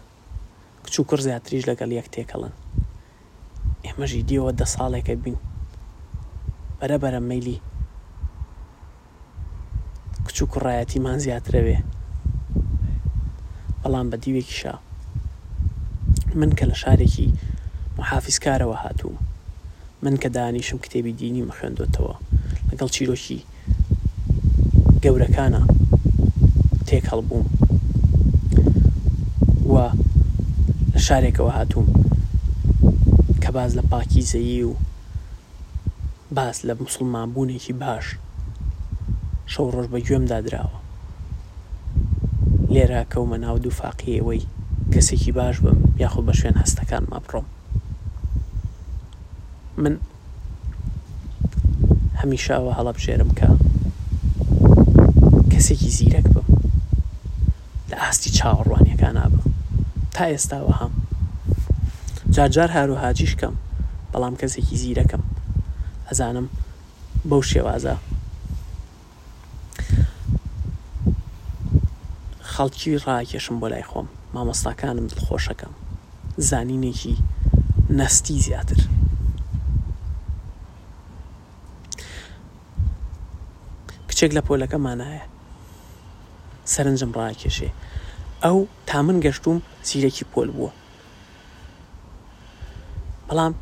[0.84, 2.54] کچوو کوڕ زیاتریش لەگەڵ یەک تێکەڵن
[3.86, 5.38] ئێمەژی دیەوە دە ساڵێکە بین
[6.80, 7.58] بەرەبەرە میلی
[10.26, 11.78] کچ و کوڕایەتیمان زیاترەوێ
[13.82, 14.74] بەڵام بە دیوێکیشە
[16.40, 17.30] من کە لە شارێکی
[18.04, 19.18] حافزکارەوە هاتووم
[20.02, 22.16] من کە دانیشم کتێبی دینی مەخێندوێتەوە
[22.70, 23.44] لەگەڵ چیرۆکی
[25.04, 25.62] گەورەکانە
[26.88, 27.48] تێک هەڵبووم
[29.74, 29.86] وە
[30.94, 31.88] لە شارێکەوە هاتووم
[33.44, 34.74] کە باز لە پاکی زەیی و
[36.36, 38.06] باس لە مسلمان بوونێکی باش
[39.54, 40.80] شەو ڕۆژ بە گوێمدا درراوە
[42.74, 44.48] لێرە کەومە ناو دوو فاقیەوەی
[44.94, 47.46] کەسێکی باش بم یاخود بە شوێن هەستەکان ما بڕۆم
[49.84, 49.98] من
[52.24, 53.50] هەمیشاوە هەڵە بژێرم کە
[55.52, 56.48] کەسێکی زیرەک بم
[57.90, 59.44] لە ئاستی چاوەڕوانیەکان نابم
[60.16, 60.92] تا ئێستاوە هەم
[62.36, 63.56] جارجار هاروهاجیش کەم
[64.12, 65.24] بەڵام کەسێکی زیرەکەم
[66.08, 66.48] ئەزانم
[67.30, 67.96] بەو شێوازە
[72.54, 75.74] خەڵکی ڕاکێشم بۆ لای خۆم مامۆستاکانم دڵخۆشەکەم
[76.50, 77.16] زانینێکی
[77.98, 78.82] نستی زیاتر
[84.20, 85.26] کچێک لە پۆلەکەمانایە
[86.74, 87.70] سەرنجم ڕاکێشێ
[88.44, 88.58] ئەو
[88.90, 90.72] تا من گەشتوم زیرەکی پۆل بووە
[93.28, 93.54] بەڵام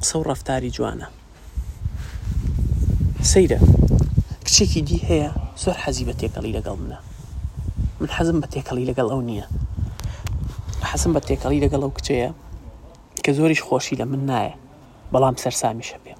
[0.00, 1.06] قسە و ڕفتاری جوانە
[3.30, 3.58] سەیرە
[4.46, 5.30] کچێکی دی هەیە
[5.62, 6.98] زۆر حەزی بە تێکەڵی لەگەڵ منە
[8.00, 9.46] من حەزم بە تێکەڵی لەگەڵ ئەو نییە
[10.90, 12.30] حەسم بە تێکەڵی لەگەڵ ئەو کچەیە
[13.24, 14.54] کە زۆریش خۆشی لە من نایە
[15.12, 16.14] بەڵام سەررسامی شەبێ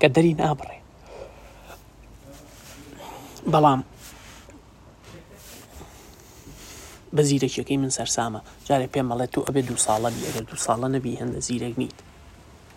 [0.00, 0.79] کە دەری نابڕێ
[3.48, 3.80] بەڵام
[7.16, 11.18] بە زیرەکیەکەی من سەررسامە جارێ پێم مەڵێت تو ئەبێ دو ساڵە بیەگە دو ساڵە نەبی
[11.20, 11.96] هەندە زیرەک نیت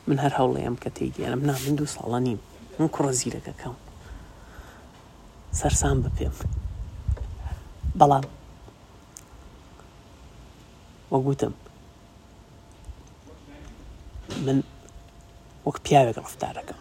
[0.08, 2.39] من هەر هەوڵەیەم کە تێگەێنم نا من دو ساڵە نیم
[2.80, 3.76] من کوڕە زیرەکەکەم
[5.60, 6.36] سەررسام بە پێم
[7.99, 8.26] بەڵام
[11.12, 11.54] وەگوتم
[14.45, 14.58] من
[15.65, 16.80] وەک پیاوێک ڕفتارەکەم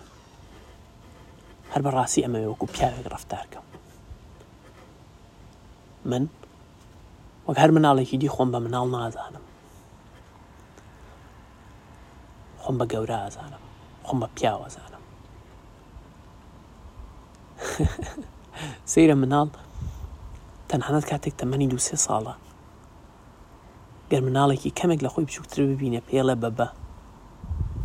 [1.72, 3.64] هەر بەڕاستی ئەمە وەکو پیاوێک ڕفتارکەم
[6.04, 6.26] من
[7.46, 9.44] وەک هەر مناڵێکی دی خۆم بە مناڵ نازانم
[12.62, 13.62] خۆم بە گەورە ئازانم
[14.06, 15.02] خۆم بە پیاوەزانم
[18.92, 19.48] سەیرە مناڵ
[20.70, 22.34] تەنانەت کاتێک تەمەنی دو سێ ساڵە
[24.10, 26.68] گەر مناڵێکی کەمێک لە خۆی بچووکتر ببینە پێڵە بەبە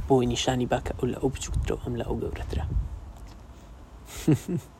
[0.07, 2.65] بۆی نیشانی باکە ئەو لە ئەو بچووکترەوە ئەم لە ئەو گەورەترە.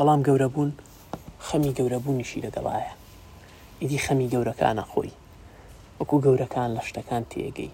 [0.00, 0.70] بەڵام گەورە بوون
[1.46, 2.92] خەمی گەورەبوونیشی لەگەڵایە
[3.80, 5.12] ئیدی خەمی گەورەکانە خۆی
[5.98, 7.72] وەکو گەورەکان لە شتەکان تێگەی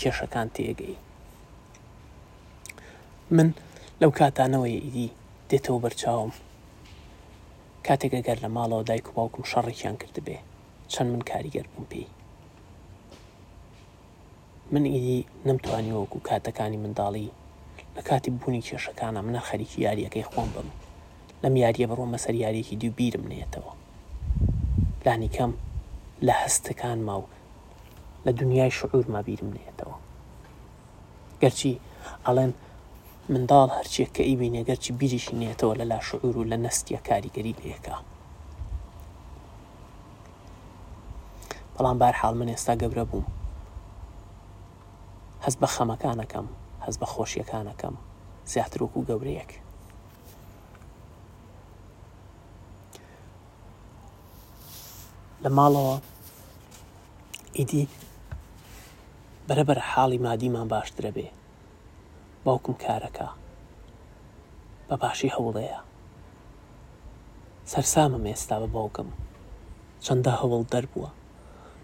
[0.00, 0.96] کێشەکان تێگەی
[3.36, 3.48] من
[4.00, 5.08] لەو کاتانەوەی ئیدی
[5.50, 6.32] دێتەوە بەرچاوم
[7.86, 10.38] کاتێکە گەر لە ماڵەوە دایک و باوکم شەڕێکیان کرد بێ
[10.92, 12.08] چەند من کاریگەر بووم پێی
[14.72, 17.28] من ئیدی نەمتوانی وەکو کاتەکانی منداڵی
[17.96, 20.70] لە کاتی بوونی کێشەکانە منە خەریکی یاریەکەی خۆم بم
[21.44, 23.72] لەم یاریە بڕۆمە سەر یاریێکی دوو بیرم نێتەوە
[25.06, 25.52] لانی کەم
[26.26, 27.22] لە هەستەکان ماو
[28.26, 29.96] لە دنیای شعورما بیرم نێتەوە
[31.42, 31.72] گەرچی
[32.26, 32.52] ئەڵێن
[33.32, 37.96] منداڵ هەرچیە کە ئیبینێ گەرچی بیریشی نێتەوە لە لا شعور و لە نستیە کاریگەری لەیەکە
[41.74, 43.26] بەڵام بار حاڵ من ئێستا گەورە بووم
[45.44, 46.46] هەست بە خەمەکانەکەم
[46.84, 47.94] هەست بە خۆشیەکانەکەم
[48.52, 49.52] زیاترۆک و گەورەیەک
[55.44, 55.96] لە ماڵەوە
[57.58, 57.84] ئیدی
[59.48, 61.28] بەرەبەر حاڵی مادیمان باشترە بێ
[62.44, 63.28] باوکم کارەکە
[64.88, 65.80] بە باشی هەوڵەیە
[67.72, 69.08] سەرسامم ئێستا بە باوکم
[70.04, 71.10] چەندە هەوڵ دەربووە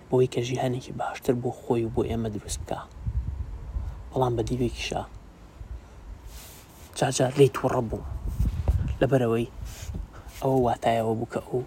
[0.09, 2.81] بۆی کە ژیهانێکی باشتر بۆ خۆی و بۆ ئێمە دروست بکە
[4.11, 5.03] بەڵام بە دیوێکیشە
[6.99, 8.09] جاجار لی تووڕە بوو
[9.01, 9.53] لەبەرەوەی
[10.41, 11.63] ئەوە واتایەوە بووکە ئەو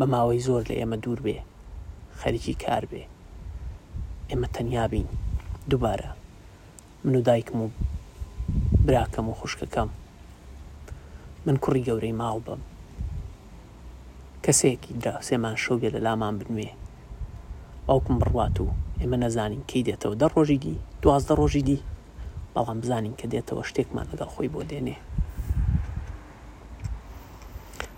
[0.00, 1.38] بە ماوەی زۆر لە ئێمە دوور بێ
[2.20, 3.02] خەریکی کار بێ
[4.30, 5.08] ئێمە تەنیا بین
[5.70, 6.10] دووبارە
[7.04, 7.68] من و دایکم و
[8.86, 9.88] براکەم و خوشکەکەم
[11.46, 12.60] من کوڕی گەورەی ماڵ بم
[14.44, 16.70] کەسێکی دراسێمان شەو بێ لە لامان بنوێ
[17.88, 18.66] ئەوکم بڕوات و
[19.00, 21.78] ئێمە نەزانین کەی دێتەوە دە ڕۆژی دی دوازدە ڕۆژی دی
[22.54, 24.96] بەڵام بزانین کە دێتەوە شتێکمان لەگەڵ خۆی بۆ دێنێ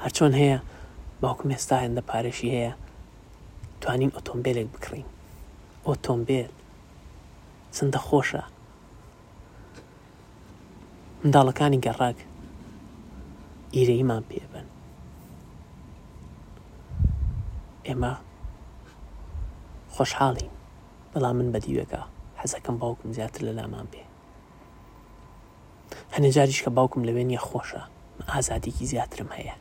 [0.05, 0.59] هەرچۆن هەیە
[1.25, 2.73] باوکم ئێستا هێندە پارێشی هەیە
[3.81, 5.07] توانین ئۆتۆمبیلێک بکڕین
[5.89, 6.49] ئۆتۆمبیل
[7.77, 8.43] چنددە خۆشە
[11.23, 12.19] منداڵەکانی گەڕاک
[13.75, 14.67] ئیرەیمان پێبن
[17.87, 18.13] ئێمە
[19.95, 20.51] خۆشحاڵین
[21.13, 22.01] بەڵام من بەدیوەکە
[22.41, 24.05] حەزەکەم باوکم زیاتر لە لامان پێ
[26.15, 27.83] هەنێجاریش کە باوکم لەوێن یە خۆشە
[28.35, 29.57] ئازادیکی زیاترم هەیە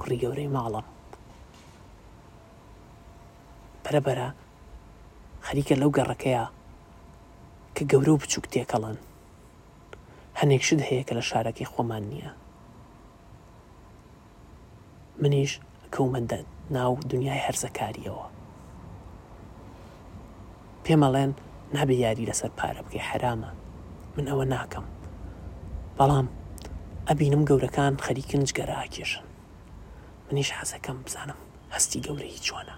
[0.00, 0.86] کوڕی گەورەی ماڵم
[3.84, 4.28] پەرەبەرە
[5.46, 6.44] خەریکە لەو گەڕەکەیە
[7.74, 8.96] کە گەورە و بچووک تێکەڵن
[10.40, 12.32] هەنێک شت هەیە کە لە شارەکەی خۆمان نییە
[15.22, 15.52] منیش
[15.94, 16.38] کەومەندە
[16.76, 18.24] ناو دنیای هەرزەکاریەوە
[20.84, 21.32] پێمەڵێن
[21.76, 23.50] نابێ یاری لەسەر پارە بکەی حرامە
[24.16, 24.84] من ئەوە ناکەم
[25.98, 26.26] بەڵام
[27.08, 29.25] ئەبینم گەورەکان خەریکن جگەرە ئاکێشن
[30.30, 31.38] منیش حەزەکەم بزانم
[31.74, 32.76] هەستی گەورە هیچ چۆنە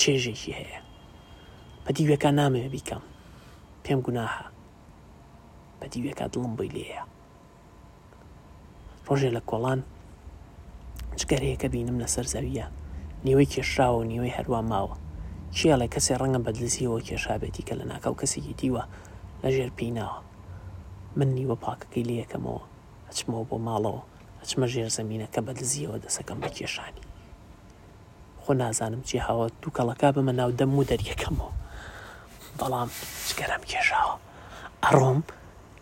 [0.00, 0.80] چێژێکی هەیە
[1.84, 3.02] بە دیوەکە نامەوێ بیکەم
[3.84, 4.46] پێم گوناها
[5.80, 7.02] بە دیوەکە دڵم بۆی لێە
[9.06, 9.80] ڕۆژێ لە کۆڵان
[11.20, 12.66] جگەرەیەکە بینم لەسەر زەویە
[13.24, 14.94] نیوەی کێشراوە و نیوەی هەروە ماوە
[15.56, 18.82] چیە لە کەسێ ڕەنگە بەدلزیەوە کێشابێتی کە لە ناکەو کەسێکی دیوە
[19.42, 20.18] لە ژێر پیناوە
[21.18, 22.62] من نیوە پاکەکەی لێەکەمەوە
[23.08, 24.02] ئەچمەوە بۆ ماڵەوە
[24.42, 27.04] ئەچمە ژێر زمینینەکە بە دزیەوە دەسەکەم بە کێشانی
[28.42, 31.52] خۆ نازانم چی هاوە دوو کەڵەکە بمە ناو دەم و دەریەکەمەوە
[32.58, 32.90] بەڵام
[33.28, 34.14] جگەرم کێشاوە
[34.84, 35.20] ئەڕۆم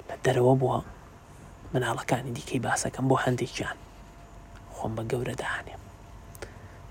[0.09, 0.79] لە دەرەوە بووە
[1.73, 3.79] مناڵەکانی دیکەی باسەکەم بۆ هەندێکیان
[4.77, 5.77] خۆم بە گەورە داهانێ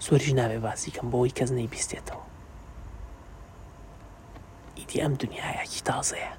[0.06, 2.24] سۆریش ناوێ باسیکەم بۆەوەی کەس نەی بیستێتەوە
[4.78, 6.34] ئیدی ئەم دنیایەکی تازەیە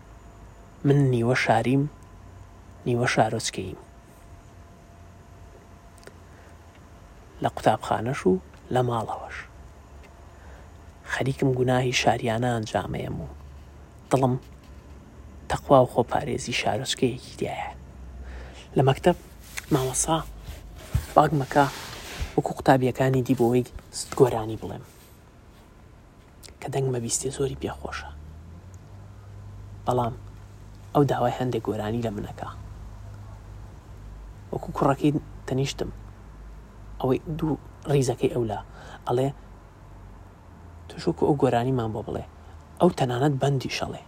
[0.86, 1.82] من نیوە شاریم
[2.86, 3.80] نیوە شارۆچکەیم
[7.44, 8.33] لە قوتابخانەش و
[8.74, 9.37] لە ماڵەوەش
[11.12, 13.29] خەریکم گوناهی شاریانە ئەنجامەیەم و
[14.11, 14.35] دڵم
[15.50, 17.70] تەخوا و خۆپارێزی شارۆچکەیەکی دیایە
[18.76, 19.16] لە مەکتب
[19.74, 20.18] ماوەسا
[21.14, 21.66] باگ مەکە
[22.37, 23.66] وەکو قوتابیەکانی دی بۆەوەی
[24.18, 24.85] گۆرانی بڵێم
[26.61, 28.11] کە دەنگ مەبیستێ زۆری پێخۆشە
[29.87, 30.14] بەڵام
[30.94, 32.48] ئەو داوای هەندێک گۆرانی لە منەکە
[34.53, 35.12] وەکو کوڕەکەی
[35.48, 35.90] تەنیشتم
[37.00, 37.54] ئەوەی دوو
[37.94, 38.60] ڕیزەکەی ئەولا
[39.08, 39.28] ئەڵێ
[40.88, 42.24] توشوکو ئەو گۆرانیمان بۆ بڵێ
[42.80, 44.02] ئەو تەنانەت بەندی شەڵێ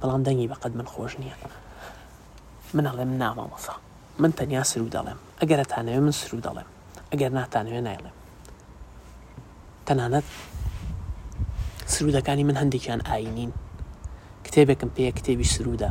[0.00, 1.36] بەڵام دەنگی بەقەت من خۆش نییە
[2.76, 3.74] منەڵێ من نامامەسا
[4.22, 6.68] من تەنیا سرو دەڵێم ئەگەرە تانەوێ من سرو دەڵێم
[7.12, 8.16] ئەگەر ناتانەوێ نایڵێم
[9.86, 10.26] تەنانەت
[11.92, 13.52] سرودەکانی من هەندێکیان ئاینین
[14.46, 15.90] کتێبێکم پێە کتێبی سرودا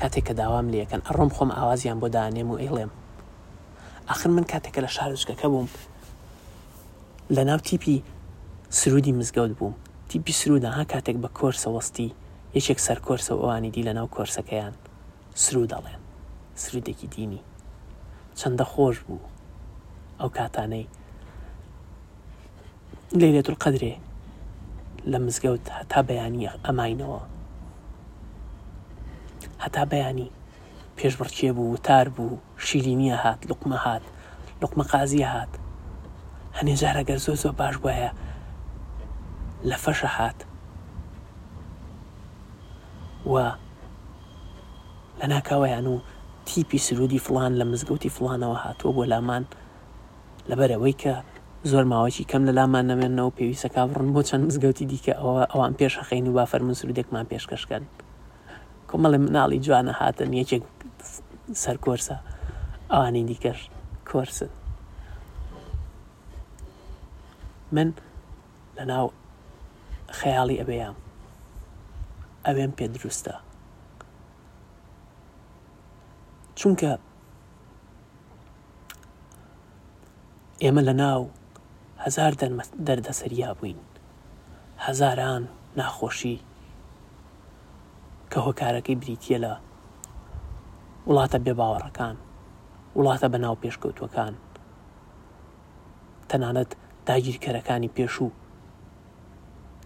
[0.00, 2.92] کاتێک کە داوام لەکەن ئەڕۆم خۆم ئاوازیان بۆ دانێم و ئێڵێم
[4.10, 5.68] ئاخر من کاتێکە لە شارچکەکە بووم
[7.32, 7.94] لە ناو تیپی
[8.78, 9.74] سرودی مزگەوت بووم
[10.08, 12.10] تیپی سرودەها کاتێک بە کۆرسەوەستی
[12.58, 14.74] یەکێک سەر کۆرسە ئەوانی دی لە ناو کۆرسەکەیان
[15.44, 16.00] سرودەڵێن
[16.62, 17.42] سرودێکی دینی
[18.38, 19.26] چەندە خۆش بوو
[20.20, 20.84] ئەو کاتانەی
[23.20, 23.94] لەیلێت قەدرێ
[25.12, 27.20] لە مزگەوت هەتا بەیانی ئەماینەوە
[29.64, 30.28] هەتا بەیانی
[30.96, 34.02] پێشبڕکێ بوو تار بوو شیرینیە هات لقمە هات
[34.62, 35.48] لقمە قازی هات
[36.58, 38.10] هەنێ جارەگەر زۆ زۆ باش بایە
[39.70, 40.38] لە فەشە هات
[43.32, 43.34] و
[45.20, 46.00] لە ناکاوەیان و
[46.44, 49.44] تیپی سرودی فلان لە مزگەوتی فلانەوە هاتووە بۆ لامان
[50.50, 51.12] لەبەرەوەی کە
[51.70, 56.24] زۆر ماوەی کەم لە لامان نەمێنەوە پێویستە کابڕن بۆ چەند مزگەوتی دیکە ئەوە ئەوان پێشەخین
[56.28, 57.84] و بافەرمن سرودێکمان پێشکەشکەن
[58.90, 60.64] کۆمەڵێ مناڵی جوانە هاتن یەکێک
[61.64, 62.16] سەرکۆرسە
[62.94, 63.60] ئانی دیکەش
[64.10, 64.48] کورسن
[67.72, 67.92] من
[68.76, 69.08] لە ناو
[70.18, 70.96] خەیاڵی ئەبەیام
[72.46, 73.34] ئەوێن پێ دروستە
[76.58, 76.92] چونکە
[80.62, 81.22] ئێمە لە ناو
[82.04, 82.32] هزار
[82.86, 83.78] دەردەسەریا بووین
[84.86, 85.42] هەزاران
[85.78, 86.36] ناخۆشی
[88.32, 89.52] کە هۆکارەکەی بریتە لە
[91.08, 92.16] وڵاتە بێباوەڕەکان
[92.98, 94.34] وڵاتە بە ناو پێشکەوتوەکان
[96.30, 96.70] تەنانەت
[97.08, 98.30] داگیرکەرەکانی پێشوو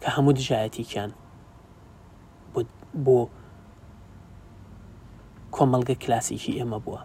[0.03, 1.11] کە هەموو دژایەتیکیان
[3.05, 3.19] بۆ
[5.57, 7.01] کۆمەلگە کلاسیکی ئێمە بووە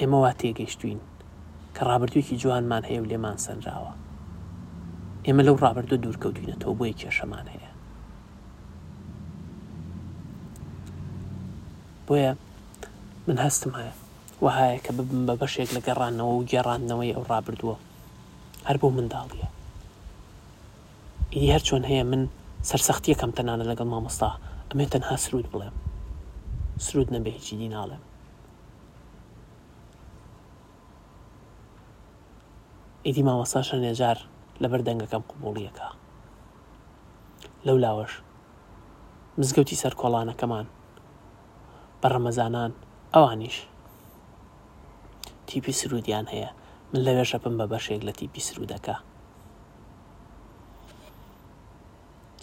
[0.00, 1.00] ئێمە وا تێگەیشتوین
[1.76, 3.92] کە ڕابردوویکی جوانمان هەیە و لێمان سەنراوە
[5.26, 7.70] ئێمە لەو ڕابردو دوورکەوتوینەتەوە بۆی کێشەمان هەیە
[12.06, 12.32] بۆیە
[13.28, 13.92] من هەستم هەیە
[14.44, 17.76] وهایە کە ببم بە بەشێک لە گەڕانەوە و گێڕانەوەی ئەو ڕابردووە
[18.68, 19.48] هەر بۆ منداڵیە
[21.32, 22.22] ئیدی هەر چۆن هەیە من
[22.68, 24.30] سەرسەختیەکەم تەنانە لەگەڵ مامۆستا
[24.70, 25.76] ئەمێ تەنها سرود بڵێم
[26.86, 28.02] سرود نەبێ هیچی دی ناڵێم
[33.06, 34.18] ئیدی مامەساشە نێجار
[34.62, 35.88] لەبەر دەنگەکەم قوبوڵیەکە
[37.66, 38.12] لەو لاوەش
[39.38, 40.66] مزگەوتی سەر کۆڵانەکەمان
[42.00, 42.72] بە ڕەمەزانان
[43.16, 43.56] ئەوانیش
[45.48, 46.48] تیپی سرودیان هەیە
[46.92, 48.96] من لەوێ شەپم بە بەشێک لە تیپی سرودەکە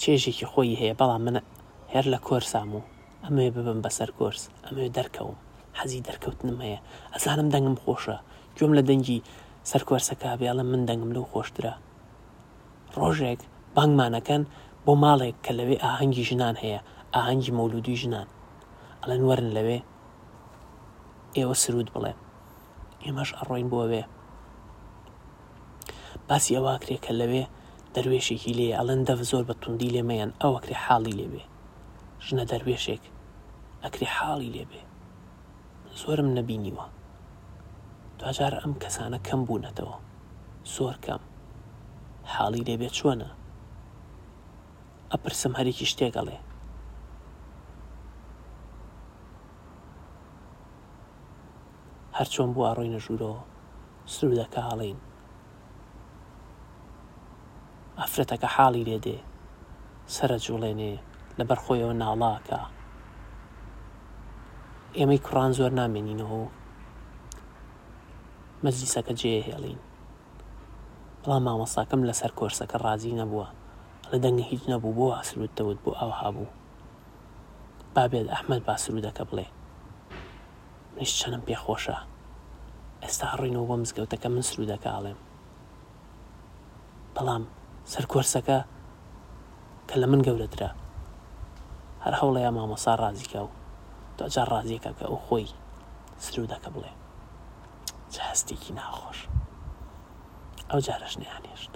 [0.02, 1.42] چێژێکی خۆی هەیە بەڵام منە
[1.94, 2.82] هەر لە کۆرسام و
[3.26, 5.36] ئەمێ ببم بەسەر کۆرس ئەمێ دەرکەوم
[5.80, 6.80] حەزی دەرکەوتنم هەیە
[7.14, 8.18] ئەسانم دەنگم خۆشە
[8.58, 9.20] گوێم لە دەنگی
[9.70, 11.74] سەر کۆرسەکە بێڵم من دەنگم لەو خۆشترە
[13.00, 13.42] ڕۆژێک
[13.76, 14.42] بانگمانەکەن
[14.86, 16.80] بۆ ماڵێک کە لەوێ ئاهەنگی ژنان هەیە
[17.16, 18.28] ئاهەنگی مەولودی ژنان
[19.02, 19.80] ئەلەن وەرن لەوێ
[21.38, 22.14] ئێوە سرود بڵێ
[23.06, 24.04] ئێمەش ئەڕۆین بۆوێ
[26.28, 27.44] باسی ئەواکرێ کە لەوێ
[27.94, 31.44] دەروێشێکی لێ ئەڵەن دەف زۆر بە توندی لێمەیان ئەوەکرێ حاڵی لێبێ
[32.26, 33.04] ژنە دەروێشێک
[33.84, 34.82] ئەکری حاڵی لێبێ
[36.02, 36.86] زۆرم نەبینیوە
[38.20, 39.96] دوجار ئەم کەسانە کەم بوونەتەوە
[40.76, 41.22] زۆر کەم
[42.34, 43.30] حاڵی لێبێت چۆنە
[45.12, 46.38] ئەپرسم هەرێکی شتێکەڵێ
[52.20, 53.40] هەرچۆن بۆ ئاڕۆینە ژوورەوە
[54.14, 55.00] سرودەکە هەڵین
[58.02, 59.18] ئەفرەتەکە حاڵی لێدێ
[60.16, 60.94] سرە جوڵێنێ
[61.38, 62.62] لە بەرخۆیەوە ناڵاکە
[64.98, 66.42] ئێمەی کوڕان زۆر نامێنینەوە
[68.64, 69.80] مەزیسەکە جێهێڵین
[71.22, 73.48] بەڵام مامەساکەم لەسەر کۆرسەکە ڕازی نەبووە
[74.12, 76.54] لە دەنگە هیچ نەبوو بۆ ئاسرودتەوت بۆ ئاوها بوو
[77.96, 79.48] بابێت ئەحمد باسرودەکە بڵێ
[80.96, 81.98] منیش چەنم پێخۆشە
[83.04, 85.20] ئێستا ڕینەوە بۆ مزگەوتەکە من سرودەکە ئاڵێم
[87.16, 87.44] بەڵام
[87.94, 88.60] سەرکۆرسەکە
[89.88, 90.70] کە لە من گەورەترە
[92.04, 93.50] هەر هەوڵەیە مامەسا ڕازیکە و
[94.18, 95.48] دوجار ڕازیەکە کە ئەو خۆی
[96.26, 96.92] سرودەکە بڵێ
[98.14, 99.20] چ هەستێکی ناخۆش
[100.70, 101.74] ئەو جارەش نەیانێشت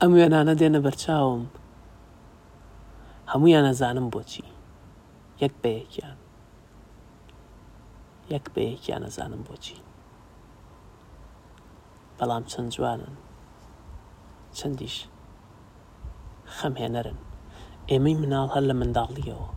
[0.00, 1.42] ئەم وێنانە دێنە بەرچاوم
[3.36, 4.44] هەمویان نەزانم بۆچی
[5.42, 6.18] یەک بەیەکیان
[8.34, 9.78] یەک بەیەکیان نەزانم بۆچی
[12.16, 13.14] بەڵام چەند جوانن
[14.58, 14.96] چەندیش
[16.56, 17.18] خەمهێنەرن
[17.90, 19.48] ئێمەی مناڵ هەر لە منداڵیەوە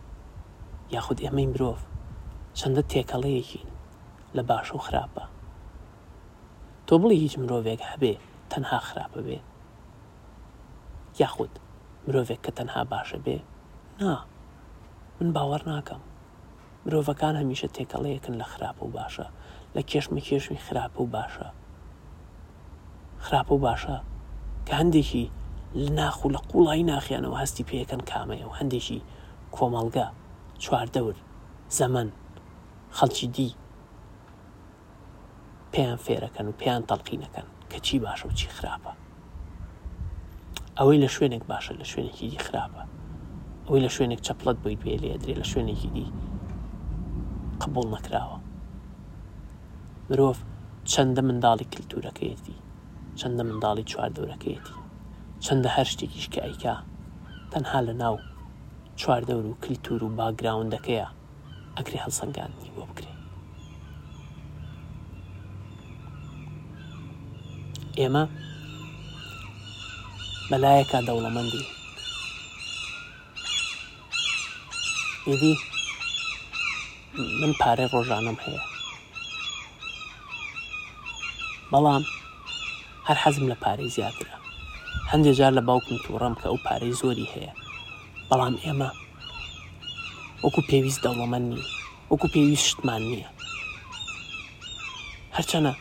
[0.94, 1.78] یاخود ئێمەی مرۆڤ
[2.58, 3.68] چەندە تێکەڵەیەکین
[4.36, 5.24] لە باش و خراپە
[6.86, 8.14] تۆ بڵی هیچ مرۆڤێک هەبێ
[8.50, 9.38] تەنها خراپە بێ
[11.20, 11.52] یاخود
[12.06, 13.38] مرۆڤێک کە تەنها باشە بێ
[14.04, 14.16] نا
[15.20, 16.02] من باوەڕ ناکەم
[16.84, 19.26] مرۆڤەکان هەمیشە تێکەڵەیەکن لە خراپە و باشە
[19.76, 21.48] لە کێشمە کێشمی خراپە و باشە
[23.24, 23.96] خراپە و باشە
[24.66, 25.26] کە هەندێکی
[25.82, 29.00] لە ناخ و لە قوڵی ناخیانەوە هەستی پێەکەن کامەیە و هەندێکی
[29.56, 30.06] کۆمەڵگە
[30.62, 31.16] چواردەور
[31.78, 32.08] زەمن
[32.96, 33.50] خەڵکی دی
[35.72, 38.92] پێیان فێرەکەن و پێیان تەڵقینەکەن کە چی باشە و چی خراپە
[40.78, 42.84] ئەوەی لە شوێنێک باشە لە شوێنێکی دی خراپە
[43.70, 46.06] ئەوی لە شوێنێک چەپلت بیت بێ لێ درێ لە شوێنێکی دی
[47.62, 48.38] قبول نەکراوە
[50.08, 50.38] مرۆڤ
[50.92, 52.56] چەندە منداڵی کللتورەکەیەتی
[53.18, 54.76] چەندە منداڵی چواردەورەکەیەتی
[55.44, 56.74] چەندە هەر شتێکیش کە ئەیکا
[57.52, 58.16] تەنها لە ناو
[59.00, 61.08] چواردەور و کللتور و باگراوندەکەیە
[61.76, 63.12] ئەگری هەڵسەنگانی بۆ بکرێ
[67.98, 68.24] ئێمە
[70.50, 71.64] بەلایەکە دەوڵەمەندی
[75.26, 75.52] ئیدی
[77.42, 78.62] من پارێ ڕۆژانم هەیە
[81.72, 82.02] بەڵام
[83.06, 84.36] هەر حەزم لە پارەی زیاترە
[85.10, 87.52] هەندێک جار لە باوکم تووڕم کە ئەو پارەی زۆری هەیە
[88.28, 88.90] بەڵام ئێمە
[90.44, 91.62] وەکو پێویست دەوڵەمە نی
[92.10, 93.28] وەکو پێویست شتمان نییە
[95.36, 95.72] هەرچەنە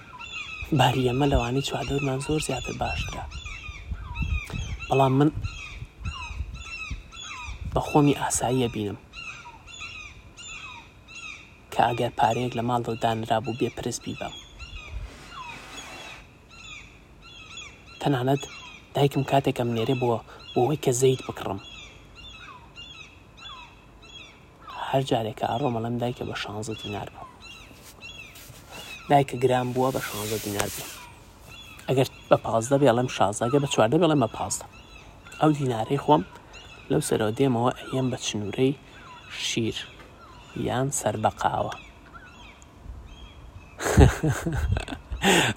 [0.80, 3.26] باری ئەمە لەوانی چوادەورمان زۆر زیاتر باشترا
[4.90, 5.30] بەڵام من
[7.74, 9.00] بە خۆمی ئاساییە بینم
[11.74, 14.30] کە ئەگەر پارەیەک لە ماڵ دانرابوو بێ پرسبی بە
[18.02, 18.42] تەنانەت
[18.96, 20.20] دایکم کاتێکم نێرێ بووە
[20.54, 21.60] بۆەوەی کە زەیت بکڕم
[24.90, 27.28] هەر جارێکە ئاڕۆمەڵم دایکە بە شانزە دینار بوو
[29.10, 30.92] دایکە گران بووە بە شانزە دینار بوو
[31.88, 34.66] ئەگەر بە پازدە بێڵم شازاگە بە چواردە بڵێمە پازدە
[35.42, 36.24] ئەو دینارەی خۆم
[36.92, 38.74] لەو سەرۆ دێمەوە ئەم بە چنوورەی
[39.48, 39.78] شیر
[40.58, 41.72] یان سربەقاوە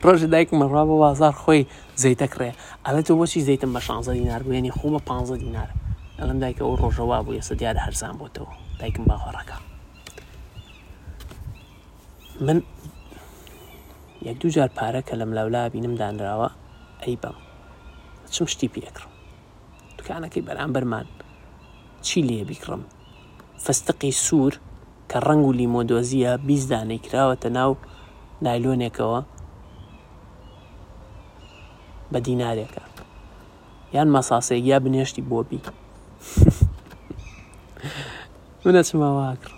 [0.04, 1.62] ڕۆژی دایکمەڕا بە بازار خۆی
[2.02, 2.50] زەیتەکڕێ
[2.84, 5.10] ئەلە تۆ بۆچی زەیتم بە شانزە دینار بێنی خۆمە پ
[5.44, 5.68] دینار
[6.20, 9.56] ئەلم دایکە ئەو ڕۆژەوا بوو ێستا دیارە هەرزان بۆتەوە دایکم باخۆڕەکە
[12.46, 12.58] من
[14.26, 16.48] یەک دوو جار پارە کە لەم لەولا بینم دانراوە
[17.02, 17.36] ئەی بەم
[18.34, 19.10] چم شتی پێکڕم
[19.98, 21.06] دوکانەکەی بەرامبەرمان
[22.06, 22.82] چی لێ بیکڕم
[23.64, 24.54] فستقی سوور
[25.12, 27.70] کە ڕنگ و لیمۆدۆزیە بیست دانەی کراوەتە ناو
[28.44, 29.20] نایلۆنێکەوە
[32.12, 32.82] بە دینارێکە
[33.94, 35.58] یان مەساسەیە یا بنێشتی بۆ بی
[38.64, 39.50] منە چماواکر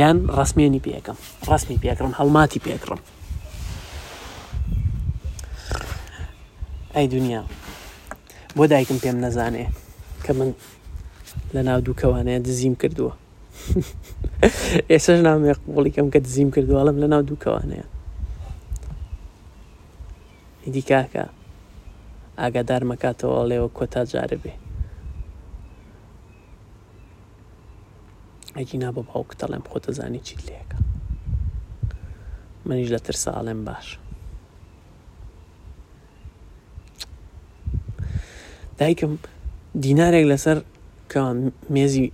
[0.00, 1.18] یان ڕسمێنی پێکەم
[1.50, 3.00] ڕسمی پێکڕم هەڵماتی پێکڕم
[6.94, 7.42] ئەی دنیا
[8.56, 9.66] بۆ دایکم پێم نەزانێ
[10.24, 10.48] کە من
[11.54, 13.12] لە ناو دووکەوانەیە دزیم کردووە
[14.90, 17.86] ئێسش نامێ قوڵیکەم کە دزیم کردوواڵم لە ناو دووکەوانەیە
[20.64, 21.24] هیدی کاکە
[22.40, 24.52] ئاگادار مەکاتەوە لێەوە کۆتا جارە بێ
[28.58, 30.78] ئەگی نا بە باو کتەڵێم خۆتەزانی چیت لێەکە
[32.66, 33.86] منیش لە ترساڵێم باش
[38.78, 39.12] دایکم
[39.84, 40.58] دینارێک لەسەر
[41.10, 41.20] کە
[41.74, 42.06] مێزی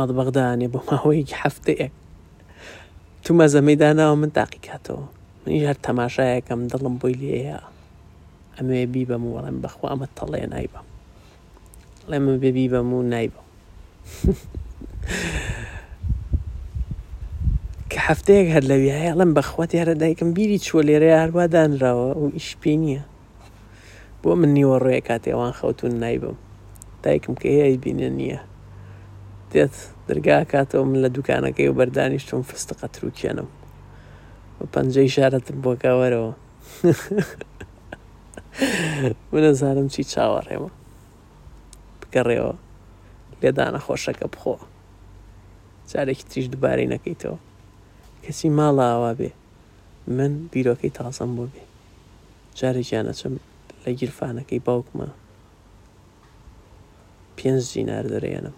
[0.00, 1.92] مەدبەغدانێ بۆ ماوەیەکی هەفتەیەک
[3.24, 5.04] تو مەزەمەداناوە من تاقیکاتەوە
[5.42, 7.60] منیش هەر تەماشایەکەم دڵم بۆی لێە
[8.56, 10.86] ئەمێ بیبەم وەڵێم بەخوا ئەمە تەڵێ نایبم
[12.10, 13.44] لێ من بێبی بەم و نایبم
[17.90, 22.76] کە هەفتەیەک هەر لەوی هەیە لەم بەخوات یارە دایکم بیری چوە لێرە هەروادانراوە و ئیشپی
[22.82, 23.02] نییە
[24.22, 26.36] بۆ من نیوە ڕێ کاتێوان خەوتون نایبم
[27.04, 28.40] دایکم کە هەیە بینە نییە
[29.54, 29.76] دێت
[30.08, 33.48] دەرگا کاتەوە من لە دوکانەکەی و بەردانیشتم فستقە تروکێنم
[34.58, 36.32] بە پەنجەی شارەتم بۆکەوەرەوە
[39.32, 40.70] منەزانم چی چاوەڕێمە
[42.00, 42.54] بگەڕێەوە
[43.40, 44.54] لێدانە خۆشەکە بخۆ
[45.90, 47.38] جارێکی تریش دووبارەی نەکەیتەوە
[48.24, 49.30] کەسی ماڵاوا بێ
[50.16, 51.62] من بیرۆکەی تازەم بۆ بێ
[52.58, 53.34] جارێکیان ئەچم
[53.84, 55.08] لە گیرفانەکەی باوکمە
[57.36, 58.56] پێنج دینار دەرێنم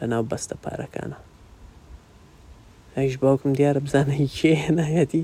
[0.00, 1.16] لە ناو بەستە پارەکانە
[2.96, 5.22] ئەیش باوکم دیارە بزانانی کێ نایەتی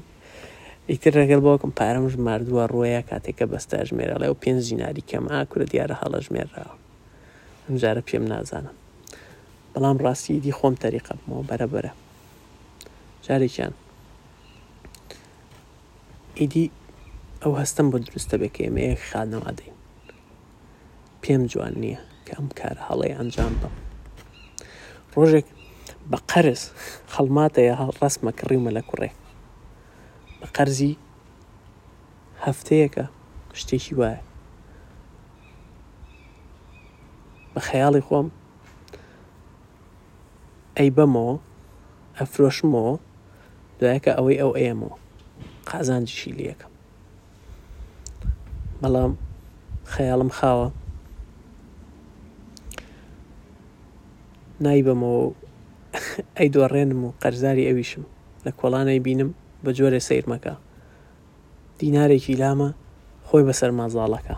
[0.90, 5.96] ئیتر ڕگەل باوکم پارەم ژماردووە ڕۆیە کاتێککە بەستا ژمێرە لەو پێنج ژیناری کەم ئاکورە دیارە
[6.02, 6.76] هەڵە ژمێرراوە
[7.66, 8.76] ئەمجارە پێم نازانم
[9.72, 11.92] بەڵام ڕاستیدی خۆم تەریقەمەوە بەرەبرە
[13.26, 13.74] جارێکیان
[16.38, 16.66] ئیدی
[17.42, 19.76] ئەو هەستم بۆ دروستە بێکە ئێمە یەک خانەوادەین
[21.22, 23.74] پێم جوان نییە کە ئەم کار هەڵی ئەنجام بم
[25.20, 25.46] ڕۆژێک
[26.10, 26.62] بە قەرز
[27.12, 29.10] خەڵماتەیە هەڵ ڕستمە کڕیمە لە کوڕێ
[30.40, 30.94] بە قەرزی
[32.44, 33.04] هەفتەیەەکە
[33.58, 34.20] شتێکی وایە
[37.52, 38.28] بە خەیاڵی خۆم
[40.76, 41.34] ئەی بەمەوە
[42.18, 42.92] ئەفرۆشمەوە
[43.78, 44.94] دوایەکە ئەوەی ئەو ئێمەوە
[45.70, 46.72] قازانجیشی لەکەم
[48.80, 49.12] بەڵام
[49.94, 50.68] خەیاڵم خاوە
[54.66, 55.24] نایبەمەوە
[56.36, 58.04] ئەی دۆڕێنم و قەرزاری ئەویشم
[58.44, 59.30] لە کۆڵانەی بینم
[59.64, 60.54] بە جۆرە سیرمەکە
[61.80, 62.68] دینارێکی لامە
[63.28, 64.36] خۆی بەسەر مازاڵەکە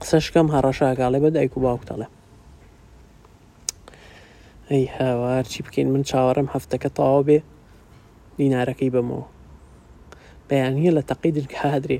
[0.00, 2.06] قسەشکەم هەڕەشاگاڵێ بە دایک و باوکتەڵێ
[4.70, 7.38] ئەی هاوار چی بکەین من چاوەڕم هەفتەکە تاوا بێ
[8.38, 9.24] دینارەکەی بەمەوە
[10.48, 11.98] بەیانە لە تەقی درگهادرێ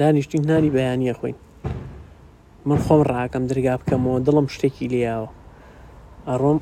[0.00, 1.36] دانیشتین نانی بەیانە خوین
[2.68, 5.30] من خۆم ڕاکەم درگا بکەمەوە دڵم شتێکی لیاوە
[6.28, 6.58] ئەڕۆم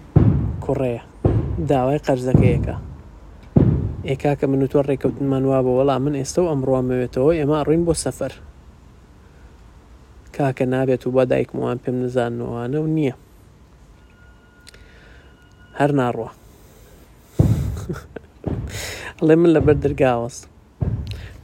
[0.67, 1.03] کوڕەیە
[1.71, 2.75] داوای قەرزەکەیەکە
[4.09, 7.83] ئێکا کە من و تۆ ڕێککەوتنمان وا بە وەڵام من ئێستا و ئەمڕوامەوێتەوە ئێمە ڕوین
[7.87, 8.33] بۆ سەفەر
[10.37, 13.15] کاکە نابێت و بە دایکموان پێم نزانانوانە و نییە
[15.79, 16.31] هەر ناڕوە
[19.19, 20.43] ئەڵێ من لەبەر دەرگاوەست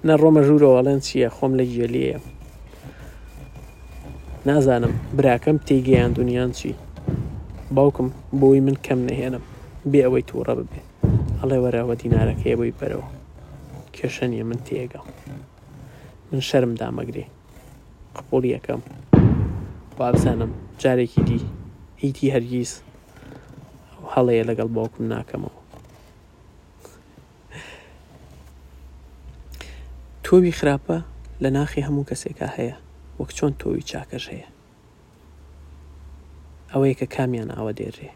[0.08, 2.18] نەڕۆمە ژوورەوەڵێن چییە خۆم لە گێلیەیە
[4.48, 6.72] نازانم براکەم تێگەیان دنیایان چی
[7.76, 8.08] باوکم
[8.40, 9.44] بۆی من کەم نەهێنم
[9.90, 10.80] بێ ئەوەی تووڕە ببێ
[11.40, 13.06] ئەڵێ وەراوە دیینارەکەی بۆی بەرەوە
[13.94, 15.06] کێشە نیە من تێگەم
[16.30, 17.26] من شەرم دامەگرێ
[18.16, 18.80] قپۆلی یەکەم
[19.98, 20.52] بابزانم
[20.82, 21.38] جارێکی دی
[22.02, 22.70] هیتی هەرگیز
[24.14, 25.60] هەڵەیە لەگەڵ باوکم ناکەمەوە
[30.24, 30.96] تۆوی خراپە
[31.42, 32.76] لە ناخی هەموو کەسێکا هەیە
[33.18, 34.48] وەک چۆن تۆوی چاکەش هەیە
[36.72, 38.10] ئەوەیە کە کامیان ئاوە دێڕێ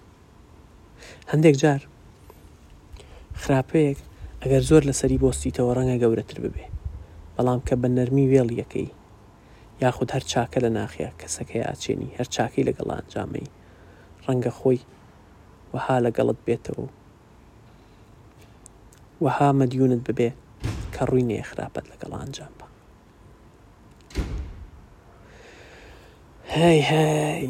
[1.30, 1.82] هەندێک جار
[3.42, 3.98] خراپەیەک
[4.42, 6.66] ئەگەر زۆر لە سەری بۆستیتەوە ڕەنگە گەورەتر ببێ
[7.34, 8.88] بەڵام کە بە نەرمی وێڵ یەکەی
[9.82, 13.46] یاخود هەر چاکە لە ناخیا کەسەکەی ئاچێنی هەر چاکەی لەگەڵ ئەنجامەی
[14.26, 14.78] ڕەنگە خۆی
[15.72, 16.86] وەها لەگەڵت بێتەوە
[19.24, 20.30] وەها مەدیونت ببێ
[20.94, 22.66] کە ڕووی نێخراپەت لەگەڵ ئەنجام بە
[26.54, 27.48] هەی هەی.